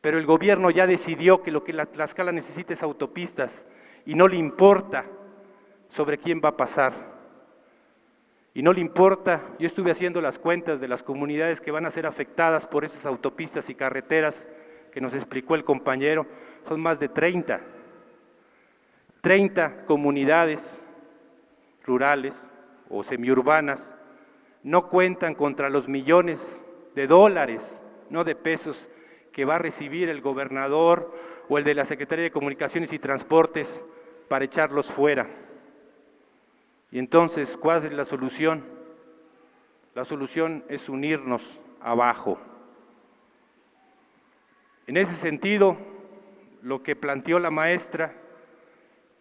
pero 0.00 0.18
el 0.18 0.26
gobierno 0.26 0.70
ya 0.70 0.88
decidió 0.88 1.44
que 1.44 1.52
lo 1.52 1.62
que 1.62 1.72
la 1.72 1.86
Tlaxcala 1.86 2.32
necesita 2.32 2.72
es 2.72 2.82
autopistas 2.82 3.64
y 4.04 4.16
no 4.16 4.26
le 4.26 4.34
importa 4.34 5.04
sobre 5.90 6.18
quién 6.18 6.40
va 6.44 6.48
a 6.48 6.56
pasar. 6.56 6.92
Y 8.52 8.64
no 8.64 8.72
le 8.72 8.80
importa, 8.80 9.40
yo 9.60 9.68
estuve 9.68 9.92
haciendo 9.92 10.20
las 10.20 10.40
cuentas 10.40 10.80
de 10.80 10.88
las 10.88 11.04
comunidades 11.04 11.60
que 11.60 11.70
van 11.70 11.86
a 11.86 11.92
ser 11.92 12.04
afectadas 12.04 12.66
por 12.66 12.84
esas 12.84 13.06
autopistas 13.06 13.70
y 13.70 13.76
carreteras 13.76 14.48
que 14.90 15.00
nos 15.00 15.14
explicó 15.14 15.54
el 15.54 15.62
compañero, 15.62 16.26
son 16.66 16.80
más 16.80 16.98
de 16.98 17.10
30. 17.10 17.60
30 19.20 19.84
comunidades 19.86 20.82
rurales 21.88 22.48
o 22.88 23.02
semiurbanas 23.02 23.96
no 24.62 24.88
cuentan 24.88 25.34
contra 25.34 25.70
los 25.70 25.88
millones 25.88 26.62
de 26.94 27.06
dólares, 27.06 27.82
no 28.10 28.22
de 28.22 28.36
pesos, 28.36 28.88
que 29.32 29.44
va 29.44 29.56
a 29.56 29.58
recibir 29.58 30.08
el 30.08 30.20
gobernador 30.20 31.14
o 31.48 31.58
el 31.58 31.64
de 31.64 31.74
la 31.74 31.84
Secretaría 31.84 32.24
de 32.24 32.30
Comunicaciones 32.30 32.92
y 32.92 32.98
Transportes 32.98 33.84
para 34.28 34.44
echarlos 34.44 34.90
fuera. 34.92 35.26
Y 36.90 36.98
entonces, 36.98 37.56
¿cuál 37.56 37.84
es 37.84 37.92
la 37.92 38.04
solución? 38.04 38.64
La 39.94 40.04
solución 40.04 40.64
es 40.68 40.88
unirnos 40.88 41.60
abajo. 41.80 42.38
En 44.86 44.96
ese 44.96 45.16
sentido, 45.16 45.76
lo 46.62 46.82
que 46.82 46.96
planteó 46.96 47.38
la 47.38 47.50
maestra, 47.50 48.14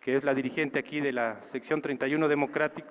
que 0.07 0.15
es 0.15 0.23
la 0.23 0.33
dirigente 0.33 0.79
aquí 0.79 1.01
de 1.01 1.11
la 1.11 1.43
sección 1.43 1.81
31 1.81 2.29
democrático, 2.29 2.87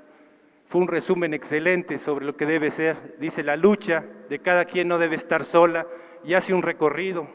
fue 0.69 0.83
un 0.83 0.87
resumen 0.87 1.33
excelente 1.33 1.97
sobre 1.97 2.27
lo 2.27 2.37
que 2.37 2.45
debe 2.45 2.71
ser. 2.71 3.17
Dice, 3.19 3.43
la 3.43 3.57
lucha 3.57 4.05
de 4.29 4.39
cada 4.41 4.67
quien 4.67 4.87
no 4.87 4.99
debe 4.99 5.17
estar 5.17 5.47
sola 5.47 5.87
y 6.25 6.35
hace 6.35 6.53
un 6.53 6.61
recorrido. 6.61 7.27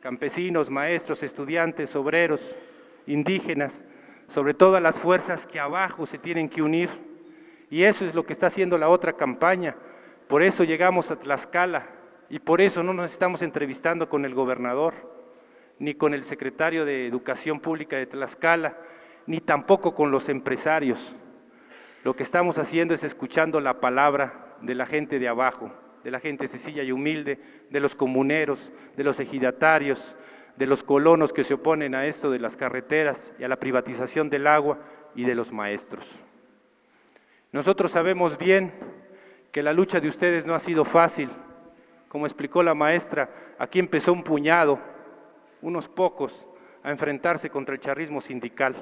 Campesinos, 0.00 0.70
maestros, 0.70 1.22
estudiantes, 1.22 1.94
obreros, 1.94 2.56
indígenas, 3.06 3.84
sobre 4.28 4.54
todas 4.54 4.82
las 4.82 4.98
fuerzas 4.98 5.46
que 5.46 5.60
abajo 5.60 6.06
se 6.06 6.16
tienen 6.16 6.48
que 6.48 6.62
unir. 6.62 6.88
Y 7.68 7.82
eso 7.82 8.06
es 8.06 8.14
lo 8.14 8.24
que 8.24 8.32
está 8.32 8.46
haciendo 8.46 8.78
la 8.78 8.88
otra 8.88 9.12
campaña. 9.12 9.76
Por 10.28 10.42
eso 10.42 10.64
llegamos 10.64 11.10
a 11.10 11.16
Tlaxcala 11.16 11.88
y 12.30 12.38
por 12.38 12.62
eso 12.62 12.82
no 12.82 12.94
nos 12.94 13.12
estamos 13.12 13.42
entrevistando 13.42 14.08
con 14.08 14.24
el 14.24 14.34
gobernador, 14.34 14.94
ni 15.78 15.92
con 15.92 16.14
el 16.14 16.24
secretario 16.24 16.86
de 16.86 17.06
Educación 17.06 17.60
Pública 17.60 17.98
de 17.98 18.06
Tlaxcala, 18.06 18.74
ni 19.26 19.40
tampoco 19.40 19.94
con 19.94 20.10
los 20.10 20.28
empresarios. 20.28 21.14
Lo 22.02 22.14
que 22.14 22.22
estamos 22.22 22.58
haciendo 22.58 22.94
es 22.94 23.04
escuchando 23.04 23.60
la 23.60 23.80
palabra 23.80 24.56
de 24.60 24.74
la 24.74 24.86
gente 24.86 25.18
de 25.18 25.28
abajo, 25.28 25.72
de 26.02 26.10
la 26.10 26.20
gente 26.20 26.46
sencilla 26.46 26.82
y 26.82 26.92
humilde, 26.92 27.38
de 27.70 27.80
los 27.80 27.94
comuneros, 27.94 28.70
de 28.96 29.04
los 29.04 29.18
ejidatarios, 29.20 30.16
de 30.56 30.66
los 30.66 30.82
colonos 30.82 31.32
que 31.32 31.44
se 31.44 31.54
oponen 31.54 31.94
a 31.94 32.06
esto 32.06 32.30
de 32.30 32.38
las 32.38 32.56
carreteras 32.56 33.32
y 33.38 33.44
a 33.44 33.48
la 33.48 33.56
privatización 33.56 34.30
del 34.30 34.46
agua 34.46 34.78
y 35.14 35.24
de 35.24 35.34
los 35.34 35.50
maestros. 35.52 36.06
Nosotros 37.52 37.92
sabemos 37.92 38.36
bien 38.36 38.72
que 39.50 39.62
la 39.62 39.72
lucha 39.72 40.00
de 40.00 40.08
ustedes 40.08 40.46
no 40.46 40.54
ha 40.54 40.60
sido 40.60 40.84
fácil. 40.84 41.30
Como 42.08 42.26
explicó 42.26 42.62
la 42.62 42.74
maestra, 42.74 43.30
aquí 43.58 43.78
empezó 43.78 44.12
un 44.12 44.22
puñado, 44.22 44.78
unos 45.62 45.88
pocos, 45.88 46.46
a 46.82 46.90
enfrentarse 46.90 47.50
contra 47.50 47.74
el 47.74 47.80
charrismo 47.80 48.20
sindical. 48.20 48.74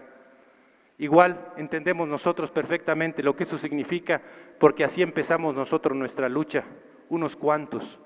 Igual 1.03 1.53
entendemos 1.57 2.07
nosotros 2.07 2.53
perfectamente 2.53 3.25
lo 3.25 3.35
que 3.35 3.43
eso 3.43 3.59
significa, 3.59 4.23
porque 4.61 4.85
así 4.85 5.03
empezamos 5.03 5.53
nosotros 5.53 5.97
nuestra 5.97 6.29
lucha, 6.29 6.63
unos 7.09 7.35
cuantos, 7.35 7.99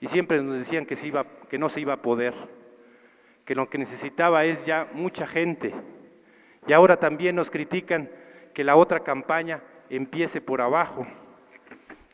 y 0.00 0.08
siempre 0.08 0.42
nos 0.42 0.58
decían 0.58 0.86
que, 0.86 0.96
se 0.96 1.08
iba, 1.08 1.26
que 1.50 1.58
no 1.58 1.68
se 1.68 1.82
iba 1.82 1.92
a 1.92 2.00
poder 2.00 2.32
que 3.44 3.54
lo 3.54 3.68
que 3.68 3.76
necesitaba 3.76 4.46
es 4.46 4.64
ya 4.64 4.88
mucha 4.94 5.26
gente. 5.26 5.74
Y 6.66 6.72
ahora 6.72 6.96
también 6.96 7.36
nos 7.36 7.50
critican 7.50 8.08
que 8.54 8.64
la 8.64 8.74
otra 8.74 9.00
campaña 9.00 9.60
empiece 9.90 10.40
por 10.40 10.62
abajo, 10.62 11.06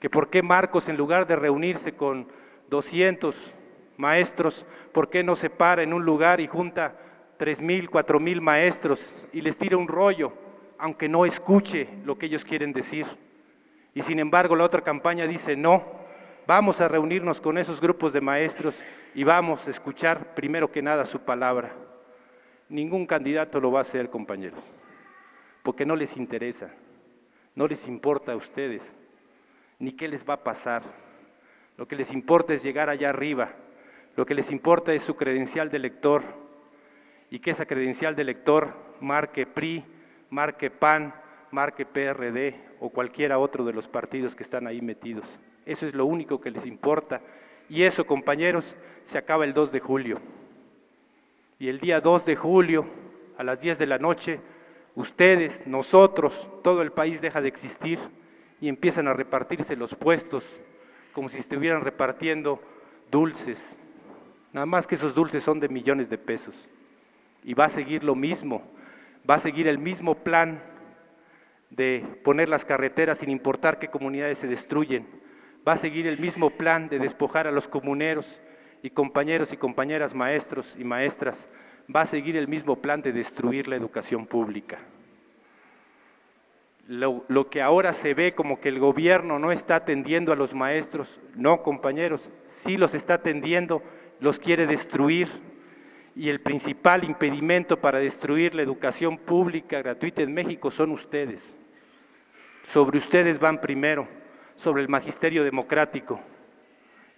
que 0.01 0.11
por 0.11 0.29
qué 0.29 0.43
Marcos 0.43 0.89
en 0.89 0.97
lugar 0.97 1.29
de 1.29 1.37
reunirse 1.37 1.93
con 1.93 2.27
200 2.69 3.37
maestros, 3.97 4.67
por 4.91 5.09
qué 5.09 5.23
no 5.23 5.37
se 5.37 5.51
para 5.51 5.85
en 5.85 5.93
un 5.93 6.05
lugar 6.05 6.41
y 6.41 6.49
junta 6.49 6.97
tres 7.37 7.61
mil, 7.61 7.90
cuatro 7.90 8.20
mil 8.20 8.40
maestros 8.40 9.29
y 9.33 9.40
les 9.40 9.57
tira 9.57 9.77
un 9.77 9.88
rollo, 9.88 10.33
aunque 10.79 11.09
no 11.09 11.27
escuche 11.27 11.88
lo 12.05 12.16
que 12.18 12.27
ellos 12.27 12.44
quieren 12.44 12.72
decir. 12.72 13.07
Y 13.94 14.03
sin 14.03 14.18
embargo 14.18 14.57
la 14.57 14.64
otra 14.64 14.83
campaña 14.83 15.27
dice, 15.27 15.57
no, 15.57 15.96
Vamos 16.46 16.81
a 16.81 16.87
reunirnos 16.87 17.40
con 17.40 17.59
esos 17.59 17.81
grupos 17.81 18.12
de 18.12 18.20
maestros 18.20 18.81
y 19.14 19.25
vamos 19.25 19.66
a 19.66 19.70
escuchar 19.70 20.35
primero 20.35 20.70
que 20.70 20.81
nada 20.81 21.05
su 21.05 21.18
palabra. 21.18 21.72
Ningún 22.68 23.05
candidato 23.05 23.59
lo 23.59 23.72
va 23.72 23.81
a 23.81 23.83
hacer, 23.83 24.11
compañeros, 24.11 24.62
porque 25.64 25.85
no 25.85 25.96
les 25.96 26.16
interesa, 26.16 26.70
no 27.57 27.66
les 27.66 27.88
importa 27.88 28.33
a 28.33 28.37
ustedes, 28.37 28.94
ni 29.81 29.90
qué 29.90 30.07
les 30.07 30.25
va 30.25 30.35
a 30.35 30.44
pasar. 30.44 30.85
Lo 31.77 31.88
que 31.88 31.96
les 31.96 32.12
importa 32.12 32.55
es 32.55 32.62
llegar 32.62 32.90
allá 32.90 33.11
arriba, 33.11 33.51
lo 34.14 34.25
que 34.25 34.35
les 34.35 34.53
importa 34.53 34.94
es 34.94 35.03
su 35.03 35.16
credencial 35.16 35.68
de 35.68 35.81
lector 35.81 36.22
y 37.31 37.39
que 37.39 37.51
esa 37.51 37.67
credencial 37.67 38.15
de 38.15 38.25
lector 38.25 38.75
marque 39.01 39.47
PRI, 39.47 39.85
marque 40.31 40.71
PAN, 40.71 41.15
marque 41.51 41.87
PRD 41.87 42.55
o 42.81 42.91
cualquiera 42.91 43.39
otro 43.39 43.65
de 43.65 43.73
los 43.73 43.89
partidos 43.89 44.35
que 44.35 44.43
están 44.43 44.67
ahí 44.67 44.81
metidos. 44.81 45.39
Eso 45.65 45.87
es 45.87 45.95
lo 45.95 46.07
único 46.07 46.41
que 46.41 46.51
les 46.51 46.67
importa. 46.67 47.21
Y 47.69 47.83
eso, 47.83 48.07
compañeros, 48.07 48.77
se 49.05 49.19
acaba 49.19 49.45
el 49.45 49.55
2 49.55 49.73
de 49.73 49.81
julio. 49.81 50.19
Y 51.59 51.69
el 51.69 51.81
día 51.81 52.01
2 52.01 52.27
de 52.27 52.37
julio, 52.37 52.87
a 53.39 53.43
las 53.43 53.61
10 53.61 53.79
de 53.79 53.87
la 53.87 53.99
noche, 53.99 54.41
ustedes, 54.95 55.67
nosotros, 55.67 56.49
todo 56.62 56.83
el 56.83 56.93
país 56.93 57.21
deja 57.21 57.41
de 57.41 57.49
existir 57.49 57.99
y 58.61 58.69
empiezan 58.69 59.09
a 59.09 59.12
repartirse 59.12 59.77
los 59.77 59.95
puestos 59.95 60.45
como 61.12 61.29
si 61.29 61.39
estuvieran 61.39 61.83
repartiendo 61.83 62.61
dulces. 63.11 63.65
Nada 64.53 64.67
más 64.67 64.87
que 64.87 64.95
esos 64.95 65.15
dulces 65.15 65.43
son 65.43 65.61
de 65.61 65.69
millones 65.69 66.09
de 66.09 66.19
pesos. 66.19 66.69
Y 67.47 67.55
va 67.55 67.65
a 67.65 67.71
seguir 67.71 68.05
lo 68.05 68.15
mismo, 68.15 68.63
va 69.29 69.37
a 69.37 69.39
seguir 69.39 69.69
el 69.69 69.79
mismo 69.79 70.17
plan 70.17 70.61
de 71.71 72.05
poner 72.23 72.51
las 72.51 72.67
carreteras 72.67 73.19
sin 73.19 73.31
importar 73.31 73.79
qué 73.79 73.89
comunidades 73.89 74.39
se 74.39 74.47
destruyen, 74.47 75.07
va 75.67 75.73
a 75.73 75.77
seguir 75.79 76.07
el 76.07 76.19
mismo 76.19 76.51
plan 76.51 76.91
de 76.91 76.99
despojar 76.99 77.47
a 77.47 77.53
los 77.53 77.69
comuneros 77.69 78.43
y 78.83 78.91
compañeros 78.91 79.53
y 79.53 79.57
compañeras 79.57 80.15
maestros 80.15 80.77
y 80.79 80.85
maestras, 80.85 81.49
va 81.95 82.03
a 82.03 82.07
seguir 82.07 82.37
el 82.37 82.49
mismo 82.49 82.77
plan 82.77 83.01
de 83.03 83.13
destruir 83.13 83.69
la 83.69 83.77
educación 83.77 84.27
pública. 84.27 84.79
Lo, 86.89 87.51
que 87.51 87.63
ahora 87.63 87.93
se 87.93 88.15
ve 88.15 88.35
como 88.35 88.61
que 88.61 88.69
el 88.69 88.79
gobierno 88.79 89.41
no 89.41 89.51
está 89.51 89.75
atendiendo 89.75 90.33
a 90.33 90.37
los 90.37 90.55
maestros, 90.55 91.21
no 91.35 91.65
compañeros, 91.65 92.31
sí 92.47 92.77
los 92.77 92.95
está 92.95 93.15
atendiendo, 93.15 93.83
los 94.21 94.39
quiere 94.39 94.67
destruir. 94.69 95.29
Y 96.17 96.31
el 96.31 96.41
principal 96.41 97.05
impedimento 97.05 97.79
para 97.79 97.99
destruir 97.99 98.55
la 98.55 98.63
educación 98.63 99.19
pública 99.19 99.83
gratuita 99.83 100.23
en 100.23 100.33
México 100.33 100.71
son 100.71 100.91
ustedes. 100.91 101.55
Sobre 102.65 102.99
ustedes 102.99 103.39
van 103.39 103.61
primero 103.61 104.09
sobre 104.57 104.83
el 104.83 104.89
magisterio 104.89 105.45
democrático. 105.45 106.21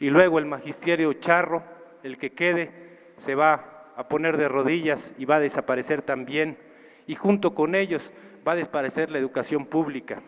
Y 0.00 0.10
luego 0.10 0.38
el 0.38 0.46
magisterio 0.46 1.12
charro, 1.14 1.62
el 2.02 2.18
que 2.18 2.30
quede, 2.30 2.70
se 3.16 3.34
va 3.34 3.92
a 3.96 4.08
poner 4.08 4.36
de 4.36 4.48
rodillas 4.48 5.12
y 5.18 5.24
va 5.24 5.36
a 5.36 5.40
desaparecer 5.40 6.02
también. 6.02 6.58
Y 7.06 7.14
junto 7.14 7.54
con 7.54 7.74
ellos 7.74 8.12
va 8.46 8.52
a 8.52 8.56
desaparecer 8.56 9.10
la 9.10 9.18
educación 9.18 9.66
pública, 9.66 10.20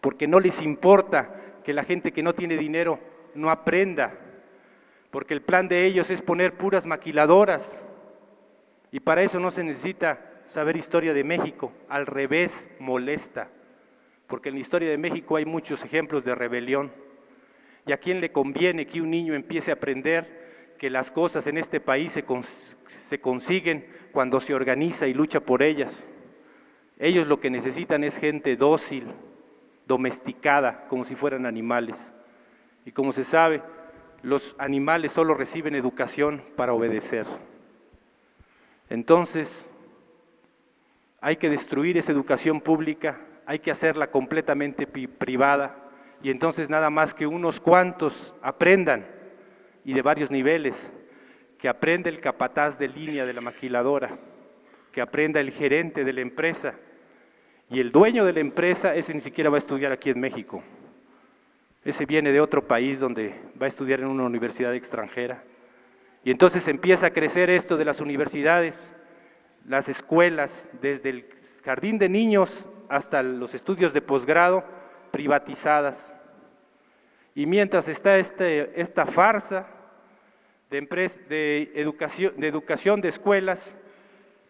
porque 0.00 0.28
no 0.28 0.40
les 0.40 0.62
importa 0.62 1.34
que 1.64 1.72
la 1.72 1.84
gente 1.84 2.12
que 2.12 2.22
no 2.22 2.34
tiene 2.34 2.56
dinero 2.56 3.00
no 3.34 3.50
aprenda, 3.50 4.14
porque 5.16 5.32
el 5.32 5.40
plan 5.40 5.66
de 5.66 5.86
ellos 5.86 6.10
es 6.10 6.20
poner 6.20 6.58
puras 6.58 6.84
maquiladoras. 6.84 7.82
Y 8.92 9.00
para 9.00 9.22
eso 9.22 9.40
no 9.40 9.50
se 9.50 9.64
necesita 9.64 10.20
saber 10.44 10.76
historia 10.76 11.14
de 11.14 11.24
México, 11.24 11.72
al 11.88 12.04
revés 12.04 12.68
molesta 12.78 13.48
porque 14.26 14.50
en 14.50 14.56
la 14.56 14.60
historia 14.60 14.90
de 14.90 14.98
México 14.98 15.36
hay 15.36 15.46
muchos 15.46 15.82
ejemplos 15.82 16.22
de 16.22 16.34
rebelión. 16.34 16.92
¿Y 17.86 17.92
a 17.92 17.96
quién 17.96 18.20
le 18.20 18.30
conviene 18.30 18.86
que 18.86 19.00
un 19.00 19.08
niño 19.08 19.32
empiece 19.32 19.70
a 19.70 19.74
aprender 19.76 20.74
que 20.78 20.90
las 20.90 21.10
cosas 21.10 21.46
en 21.46 21.56
este 21.56 21.80
país 21.80 22.12
se, 22.12 22.22
se 23.08 23.18
consiguen 23.18 23.86
cuando 24.12 24.38
se 24.38 24.52
organiza 24.52 25.06
y 25.06 25.14
lucha 25.14 25.40
por 25.40 25.62
ellas? 25.62 26.06
Ellos 26.98 27.26
lo 27.26 27.40
que 27.40 27.48
necesitan 27.48 28.04
es 28.04 28.18
gente 28.18 28.54
dócil, 28.54 29.06
domesticada, 29.86 30.86
como 30.88 31.04
si 31.04 31.14
fueran 31.14 31.46
animales. 31.46 32.12
Y 32.84 32.92
como 32.92 33.14
se 33.14 33.24
sabe, 33.24 33.62
los 34.22 34.54
animales 34.58 35.12
solo 35.12 35.34
reciben 35.34 35.74
educación 35.74 36.42
para 36.56 36.72
obedecer. 36.72 37.26
Entonces, 38.88 39.68
hay 41.20 41.36
que 41.36 41.50
destruir 41.50 41.98
esa 41.98 42.12
educación 42.12 42.60
pública 42.60 43.18
hay 43.46 43.60
que 43.60 43.70
hacerla 43.70 44.10
completamente 44.10 44.86
privada 44.86 45.76
y 46.22 46.30
entonces 46.30 46.68
nada 46.68 46.90
más 46.90 47.14
que 47.14 47.26
unos 47.26 47.60
cuantos 47.60 48.34
aprendan 48.42 49.06
y 49.84 49.94
de 49.94 50.02
varios 50.02 50.32
niveles, 50.32 50.92
que 51.58 51.68
aprenda 51.68 52.10
el 52.10 52.20
capataz 52.20 52.78
de 52.78 52.88
línea 52.88 53.24
de 53.24 53.32
la 53.32 53.40
maquiladora, 53.40 54.18
que 54.90 55.00
aprenda 55.00 55.40
el 55.40 55.52
gerente 55.52 56.04
de 56.04 56.12
la 56.12 56.22
empresa 56.22 56.74
y 57.70 57.78
el 57.78 57.92
dueño 57.92 58.24
de 58.24 58.32
la 58.32 58.40
empresa, 58.40 58.96
ese 58.96 59.14
ni 59.14 59.20
siquiera 59.20 59.48
va 59.48 59.56
a 59.56 59.58
estudiar 59.58 59.92
aquí 59.92 60.10
en 60.10 60.20
México. 60.20 60.62
Ese 61.86 62.04
viene 62.04 62.32
de 62.32 62.40
otro 62.40 62.66
país 62.66 62.98
donde 62.98 63.32
va 63.62 63.66
a 63.66 63.68
estudiar 63.68 64.00
en 64.00 64.08
una 64.08 64.24
universidad 64.24 64.74
extranjera. 64.74 65.44
Y 66.24 66.32
entonces 66.32 66.66
empieza 66.66 67.06
a 67.06 67.12
crecer 67.12 67.48
esto 67.48 67.76
de 67.76 67.84
las 67.84 68.00
universidades, 68.00 68.76
las 69.64 69.88
escuelas, 69.88 70.68
desde 70.82 71.10
el 71.10 71.28
jardín 71.64 71.96
de 71.98 72.08
niños 72.08 72.68
hasta 72.88 73.22
los 73.22 73.54
estudios 73.54 73.92
de 73.92 74.02
posgrado 74.02 74.64
privatizadas. 75.12 76.12
Y 77.36 77.46
mientras 77.46 77.86
está 77.86 78.18
este, 78.18 78.80
esta 78.80 79.06
farsa 79.06 79.68
de, 80.70 81.70
educación, 81.76 82.34
de 82.36 82.48
educación 82.48 83.00
de 83.00 83.10
escuelas, 83.10 83.76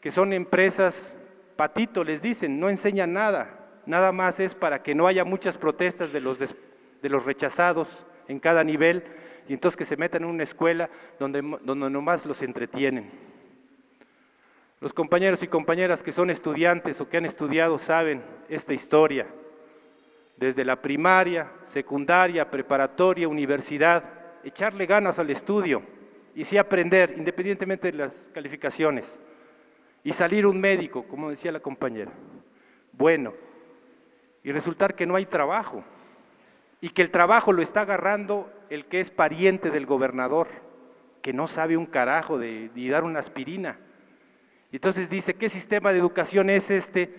que 0.01 0.11
son 0.11 0.33
empresas, 0.33 1.14
patito 1.57 2.03
les 2.03 2.22
dicen, 2.22 2.59
no 2.59 2.70
enseñan 2.70 3.12
nada, 3.12 3.68
nada 3.85 4.11
más 4.11 4.40
es 4.40 4.55
para 4.55 4.83
que 4.83 4.94
no 4.94 5.07
haya 5.07 5.27
muchas 5.27 5.59
protestas 5.59 6.14
de 6.14 6.20
los, 6.20 6.38
de 7.06 7.10
los 7.10 7.24
rechazados 7.24 7.88
en 8.26 8.40
cada 8.40 8.64
nivel, 8.64 9.04
y 9.48 9.52
entonces 9.52 9.76
que 9.76 9.84
se 9.84 9.96
metan 9.96 10.24
en 10.24 10.28
una 10.28 10.42
escuela 10.42 10.90
donde, 11.20 11.40
donde 11.62 11.88
nomás 11.88 12.26
los 12.26 12.42
entretienen. 12.42 13.10
Los 14.80 14.92
compañeros 14.92 15.40
y 15.44 15.46
compañeras 15.46 16.02
que 16.02 16.10
son 16.10 16.30
estudiantes 16.30 17.00
o 17.00 17.08
que 17.08 17.16
han 17.16 17.24
estudiado 17.24 17.78
saben 17.78 18.24
esta 18.48 18.74
historia. 18.74 19.26
Desde 20.36 20.64
la 20.64 20.82
primaria, 20.82 21.50
secundaria, 21.64 22.50
preparatoria, 22.50 23.28
universidad, 23.28 24.02
echarle 24.42 24.84
ganas 24.84 25.20
al 25.20 25.30
estudio 25.30 25.82
y 26.34 26.44
sí 26.44 26.58
aprender, 26.58 27.14
independientemente 27.16 27.92
de 27.92 27.98
las 27.98 28.14
calificaciones. 28.34 29.16
Y 30.02 30.12
salir 30.12 30.44
un 30.44 30.60
médico, 30.60 31.04
como 31.04 31.30
decía 31.30 31.52
la 31.52 31.60
compañera. 31.60 32.10
Bueno, 32.92 33.32
y 34.42 34.50
resultar 34.50 34.94
que 34.94 35.06
no 35.06 35.14
hay 35.14 35.26
trabajo. 35.26 35.84
Y 36.80 36.90
que 36.90 37.02
el 37.02 37.10
trabajo 37.10 37.52
lo 37.52 37.62
está 37.62 37.82
agarrando 37.82 38.52
el 38.70 38.86
que 38.86 39.00
es 39.00 39.10
pariente 39.10 39.70
del 39.70 39.86
gobernador, 39.86 40.48
que 41.22 41.32
no 41.32 41.48
sabe 41.48 41.76
un 41.76 41.86
carajo 41.86 42.38
de, 42.38 42.70
dar 42.90 43.04
una 43.04 43.20
aspirina 43.20 43.78
entonces 44.76 45.08
dice, 45.08 45.34
¿qué 45.34 45.48
sistema 45.48 45.90
de 45.90 45.98
educación 45.98 46.50
es 46.50 46.70
este 46.70 47.10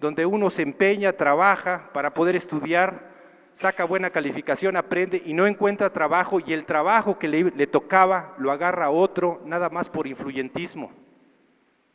donde 0.00 0.26
uno 0.26 0.50
se 0.50 0.62
empeña, 0.62 1.12
trabaja 1.12 1.90
para 1.92 2.12
poder 2.12 2.34
estudiar, 2.34 3.08
saca 3.54 3.84
buena 3.84 4.10
calificación, 4.10 4.76
aprende 4.76 5.22
y 5.24 5.32
no 5.32 5.46
encuentra 5.46 5.92
trabajo 5.92 6.40
y 6.44 6.52
el 6.52 6.64
trabajo 6.64 7.16
que 7.16 7.28
le, 7.28 7.66
tocaba 7.68 8.34
lo 8.38 8.50
agarra 8.50 8.90
otro 8.90 9.40
nada 9.44 9.70
más 9.70 9.88
por 9.88 10.08
influyentismo? 10.08 10.90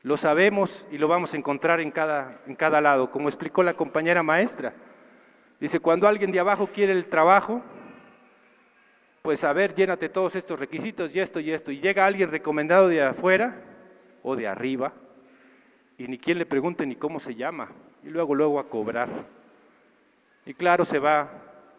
Lo 0.02 0.16
sabemos 0.16 0.88
y 0.90 0.98
lo 0.98 1.10
vamos 1.10 1.34
a 1.34 1.38
encontrar 1.38 1.82
en 1.82 1.92
cada, 1.92 2.40
en 2.48 2.56
cada 2.56 2.80
lado, 2.80 3.12
como 3.12 3.28
explicó 3.28 3.62
la 3.62 3.74
compañera 3.74 4.24
maestra. 4.24 4.74
Dice, 5.60 5.80
cuando 5.80 6.08
alguien 6.08 6.32
de 6.32 6.40
abajo 6.40 6.68
quiere 6.68 6.94
el 6.94 7.06
trabajo, 7.06 7.62
pues 9.22 9.44
a 9.44 9.52
ver, 9.52 9.76
llénate 9.76 10.08
todos 10.10 10.36
estos 10.36 10.58
requisitos 10.58 11.14
y 11.14 11.20
esto 11.20 11.40
y 11.40 11.52
esto. 11.52 11.72
Y 11.72 11.82
llega 11.82 12.06
alguien 12.06 12.32
recomendado 12.32 12.88
de 12.88 13.04
afuera 13.04 13.56
o 14.24 14.36
de 14.36 14.48
arriba, 14.48 14.94
y 15.98 16.08
ni 16.08 16.18
quien 16.18 16.38
le 16.38 16.46
pregunte 16.46 16.86
ni 16.86 16.96
cómo 16.96 17.20
se 17.20 17.36
llama, 17.36 17.70
y 18.04 18.10
luego, 18.10 18.36
luego 18.36 18.60
a 18.60 18.70
cobrar. 18.70 19.10
Y 20.46 20.54
claro, 20.54 20.86
se 20.86 21.00
va 21.00 21.30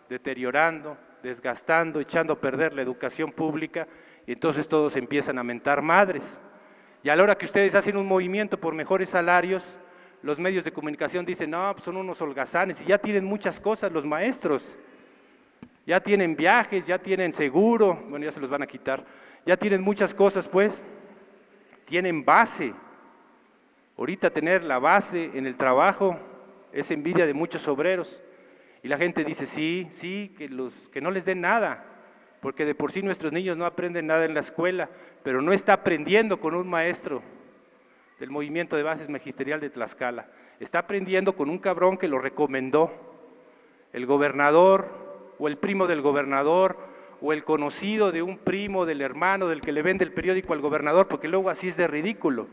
deteriorando, 0.08 0.96
desgastando, 1.22 2.00
echando 2.00 2.34
a 2.34 2.40
perder 2.40 2.74
la 2.74 2.82
educación 2.82 3.32
pública, 3.32 3.86
y 4.26 4.32
entonces 4.32 4.68
todos 4.68 4.96
empiezan 4.96 5.38
a 5.38 5.42
mentar 5.42 5.80
madres. 5.80 6.38
Y 7.02 7.08
a 7.08 7.16
la 7.16 7.22
hora 7.22 7.38
que 7.38 7.46
ustedes 7.46 7.74
hacen 7.74 7.96
un 7.96 8.06
movimiento 8.06 8.58
por 8.58 8.74
mejores 8.74 9.08
salarios, 9.08 9.78
los 10.22 10.38
medios 10.38 10.64
de 10.64 10.72
comunicación 10.72 11.24
dicen, 11.24 11.50
no, 11.50 11.72
pues 11.72 11.84
son 11.84 11.96
unos 11.96 12.20
holgazanes, 12.20 12.80
y 12.80 12.84
ya 12.84 12.98
tienen 12.98 13.24
muchas 13.24 13.58
cosas 13.60 13.90
los 13.92 14.04
maestros. 14.04 14.76
Ya 15.86 16.00
tienen 16.00 16.36
viajes, 16.36 16.86
ya 16.86 16.98
tienen 16.98 17.32
seguro, 17.32 17.94
bueno, 18.08 18.24
ya 18.24 18.32
se 18.32 18.40
los 18.40 18.50
van 18.50 18.62
a 18.62 18.66
quitar, 18.66 19.04
ya 19.46 19.56
tienen 19.56 19.82
muchas 19.82 20.14
cosas, 20.14 20.46
pues 20.46 20.80
tienen 21.86 22.24
base. 22.24 22.74
Ahorita 23.96 24.30
tener 24.30 24.62
la 24.62 24.78
base 24.78 25.30
en 25.34 25.46
el 25.46 25.56
trabajo 25.56 26.18
es 26.72 26.90
envidia 26.90 27.26
de 27.26 27.34
muchos 27.34 27.66
obreros. 27.66 28.22
Y 28.82 28.88
la 28.88 28.98
gente 28.98 29.24
dice, 29.24 29.46
sí, 29.46 29.88
sí, 29.90 30.34
que, 30.38 30.48
los, 30.48 30.72
que 30.90 31.00
no 31.00 31.10
les 31.10 31.24
den 31.24 31.40
nada, 31.40 31.84
porque 32.40 32.64
de 32.64 32.74
por 32.74 32.92
sí 32.92 33.02
nuestros 33.02 33.32
niños 33.32 33.56
no 33.56 33.66
aprenden 33.66 34.06
nada 34.06 34.24
en 34.24 34.34
la 34.34 34.40
escuela, 34.40 34.88
pero 35.22 35.42
no 35.42 35.52
está 35.52 35.72
aprendiendo 35.72 36.40
con 36.40 36.54
un 36.54 36.68
maestro 36.68 37.22
del 38.20 38.30
movimiento 38.30 38.76
de 38.76 38.82
bases 38.82 39.08
magisterial 39.08 39.60
de 39.60 39.70
Tlaxcala. 39.70 40.28
Está 40.60 40.80
aprendiendo 40.80 41.34
con 41.34 41.48
un 41.48 41.58
cabrón 41.58 41.96
que 41.96 42.06
lo 42.06 42.18
recomendó, 42.18 42.92
el 43.94 44.04
gobernador 44.04 45.34
o 45.38 45.48
el 45.48 45.56
primo 45.56 45.86
del 45.86 46.02
gobernador 46.02 46.76
o 47.22 47.32
el 47.32 47.44
conocido 47.44 48.12
de 48.12 48.22
un 48.22 48.36
primo, 48.36 48.84
del 48.84 49.00
hermano, 49.00 49.48
del 49.48 49.62
que 49.62 49.72
le 49.72 49.82
vende 49.82 50.04
el 50.04 50.12
periódico 50.12 50.52
al 50.52 50.60
gobernador, 50.60 51.08
porque 51.08 51.28
luego 51.28 51.48
así 51.48 51.68
es 51.68 51.78
de 51.78 51.86
ridículo. 51.86 52.46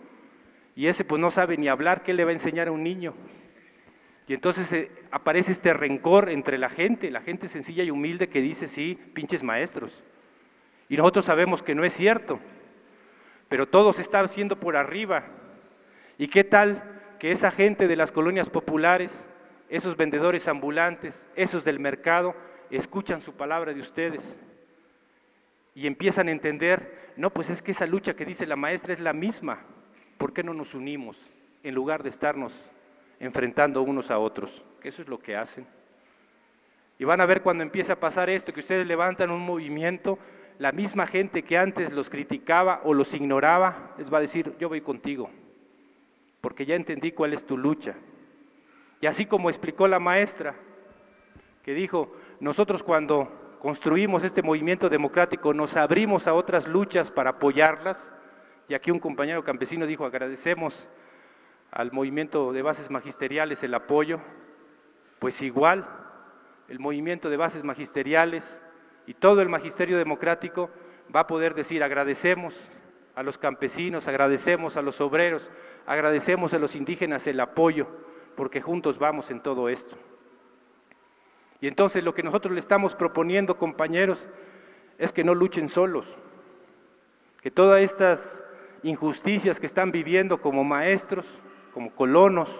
Y 0.73 0.87
ese 0.87 1.03
pues 1.03 1.21
no 1.21 1.31
sabe 1.31 1.57
ni 1.57 1.67
hablar, 1.67 2.01
¿qué 2.01 2.13
le 2.13 2.23
va 2.23 2.29
a 2.29 2.33
enseñar 2.33 2.69
a 2.69 2.71
un 2.71 2.83
niño? 2.83 3.13
Y 4.25 4.33
entonces 4.33 4.71
eh, 4.71 4.91
aparece 5.11 5.51
este 5.51 5.73
rencor 5.73 6.29
entre 6.29 6.57
la 6.57 6.69
gente, 6.69 7.11
la 7.11 7.21
gente 7.21 7.49
sencilla 7.49 7.83
y 7.83 7.91
humilde 7.91 8.29
que 8.29 8.41
dice, 8.41 8.69
sí, 8.69 8.97
pinches 9.13 9.43
maestros. 9.43 10.03
Y 10.87 10.95
nosotros 10.95 11.25
sabemos 11.25 11.61
que 11.61 11.75
no 11.75 11.83
es 11.83 11.93
cierto, 11.93 12.39
pero 13.49 13.67
todo 13.67 13.91
se 13.91 14.01
está 14.01 14.21
haciendo 14.21 14.57
por 14.59 14.77
arriba. 14.77 15.25
¿Y 16.17 16.27
qué 16.27 16.43
tal 16.43 16.83
que 17.19 17.31
esa 17.31 17.51
gente 17.51 17.87
de 17.87 17.95
las 17.95 18.11
colonias 18.11 18.49
populares, 18.49 19.27
esos 19.69 19.97
vendedores 19.97 20.47
ambulantes, 20.47 21.27
esos 21.35 21.63
del 21.63 21.79
mercado, 21.79 22.35
escuchan 22.69 23.21
su 23.21 23.33
palabra 23.33 23.73
de 23.73 23.81
ustedes 23.81 24.37
y 25.75 25.85
empiezan 25.85 26.27
a 26.27 26.31
entender, 26.31 27.13
no, 27.17 27.29
pues 27.29 27.49
es 27.49 27.61
que 27.61 27.71
esa 27.71 27.85
lucha 27.85 28.15
que 28.15 28.25
dice 28.25 28.47
la 28.47 28.55
maestra 28.55 28.93
es 28.93 28.99
la 28.99 29.13
misma, 29.13 29.59
¿por 30.17 30.33
qué 30.33 30.43
no 30.43 30.53
nos 30.53 30.73
unimos 30.73 31.19
en 31.63 31.75
lugar 31.75 32.01
de 32.01 32.09
estarnos 32.09 32.53
enfrentando 33.19 33.81
unos 33.83 34.09
a 34.09 34.17
otros? 34.17 34.63
Que 34.81 34.89
eso 34.89 35.01
es 35.01 35.07
lo 35.07 35.19
que 35.19 35.35
hacen. 35.35 35.67
Y 36.97 37.05
van 37.05 37.21
a 37.21 37.27
ver 37.27 37.43
cuando 37.43 37.61
empieza 37.61 37.93
a 37.93 37.99
pasar 37.99 38.29
esto, 38.29 38.53
que 38.53 38.61
ustedes 38.61 38.87
levantan 38.87 39.29
un 39.29 39.41
movimiento, 39.41 40.17
la 40.57 40.71
misma 40.71 41.05
gente 41.05 41.43
que 41.43 41.59
antes 41.59 41.93
los 41.93 42.09
criticaba 42.09 42.81
o 42.83 42.95
los 42.95 43.13
ignoraba, 43.13 43.93
les 43.99 44.11
va 44.11 44.17
a 44.17 44.21
decir, 44.21 44.55
yo 44.59 44.69
voy 44.69 44.81
contigo, 44.81 45.29
porque 46.41 46.65
ya 46.65 46.75
entendí 46.75 47.11
cuál 47.11 47.33
es 47.33 47.45
tu 47.45 47.57
lucha. 47.57 47.95
Y 49.01 49.07
así 49.07 49.25
como 49.25 49.49
explicó 49.49 49.87
la 49.87 49.99
maestra, 49.99 50.55
que 51.63 51.73
dijo, 51.73 52.15
nosotros 52.39 52.83
cuando 52.83 53.57
construimos 53.59 54.23
este 54.23 54.41
movimiento 54.41 54.89
democrático 54.89 55.53
nos 55.53 55.75
abrimos 55.75 56.27
a 56.27 56.33
otras 56.33 56.67
luchas 56.67 57.11
para 57.11 57.31
apoyarlas, 57.31 58.13
y 58.69 58.73
aquí 58.73 58.91
un 58.91 58.99
compañero 58.99 59.43
campesino 59.43 59.85
dijo, 59.85 60.05
agradecemos 60.05 60.89
al 61.71 61.91
movimiento 61.91 62.53
de 62.53 62.61
bases 62.61 62.89
magisteriales 62.89 63.63
el 63.63 63.73
apoyo, 63.73 64.19
pues 65.19 65.41
igual 65.41 65.87
el 66.67 66.79
movimiento 66.79 67.29
de 67.29 67.37
bases 67.37 67.63
magisteriales 67.63 68.61
y 69.05 69.13
todo 69.13 69.41
el 69.41 69.49
magisterio 69.49 69.97
democrático 69.97 70.69
va 71.15 71.21
a 71.21 71.27
poder 71.27 71.53
decir 71.55 71.83
agradecemos 71.83 72.53
a 73.17 73.23
los 73.23 73.39
campesinos, 73.39 74.07
agradecemos 74.07 74.77
a 74.77 74.83
los 74.83 75.01
obreros, 75.01 75.49
agradecemos 75.87 76.53
a 76.53 76.59
los 76.59 76.75
indígenas 76.75 77.25
el 77.25 77.39
apoyo, 77.39 77.87
porque 78.35 78.61
juntos 78.61 78.99
vamos 78.99 79.31
en 79.31 79.39
todo 79.41 79.69
esto. 79.69 79.97
Y 81.59 81.67
entonces 81.67 82.03
lo 82.03 82.13
que 82.13 82.21
nosotros 82.21 82.53
le 82.53 82.59
estamos 82.59 82.93
proponiendo, 82.93 83.57
compañeros, 83.57 84.29
es 84.99 85.11
que 85.11 85.23
no 85.23 85.33
luchen 85.33 85.67
solos, 85.67 86.15
que 87.41 87.49
todas 87.49 87.81
estas 87.81 88.43
injusticias 88.83 89.59
que 89.59 89.65
están 89.65 89.91
viviendo 89.91 90.39
como 90.39 90.63
maestros, 90.63 91.25
como 91.73 91.95
colonos, 91.95 92.51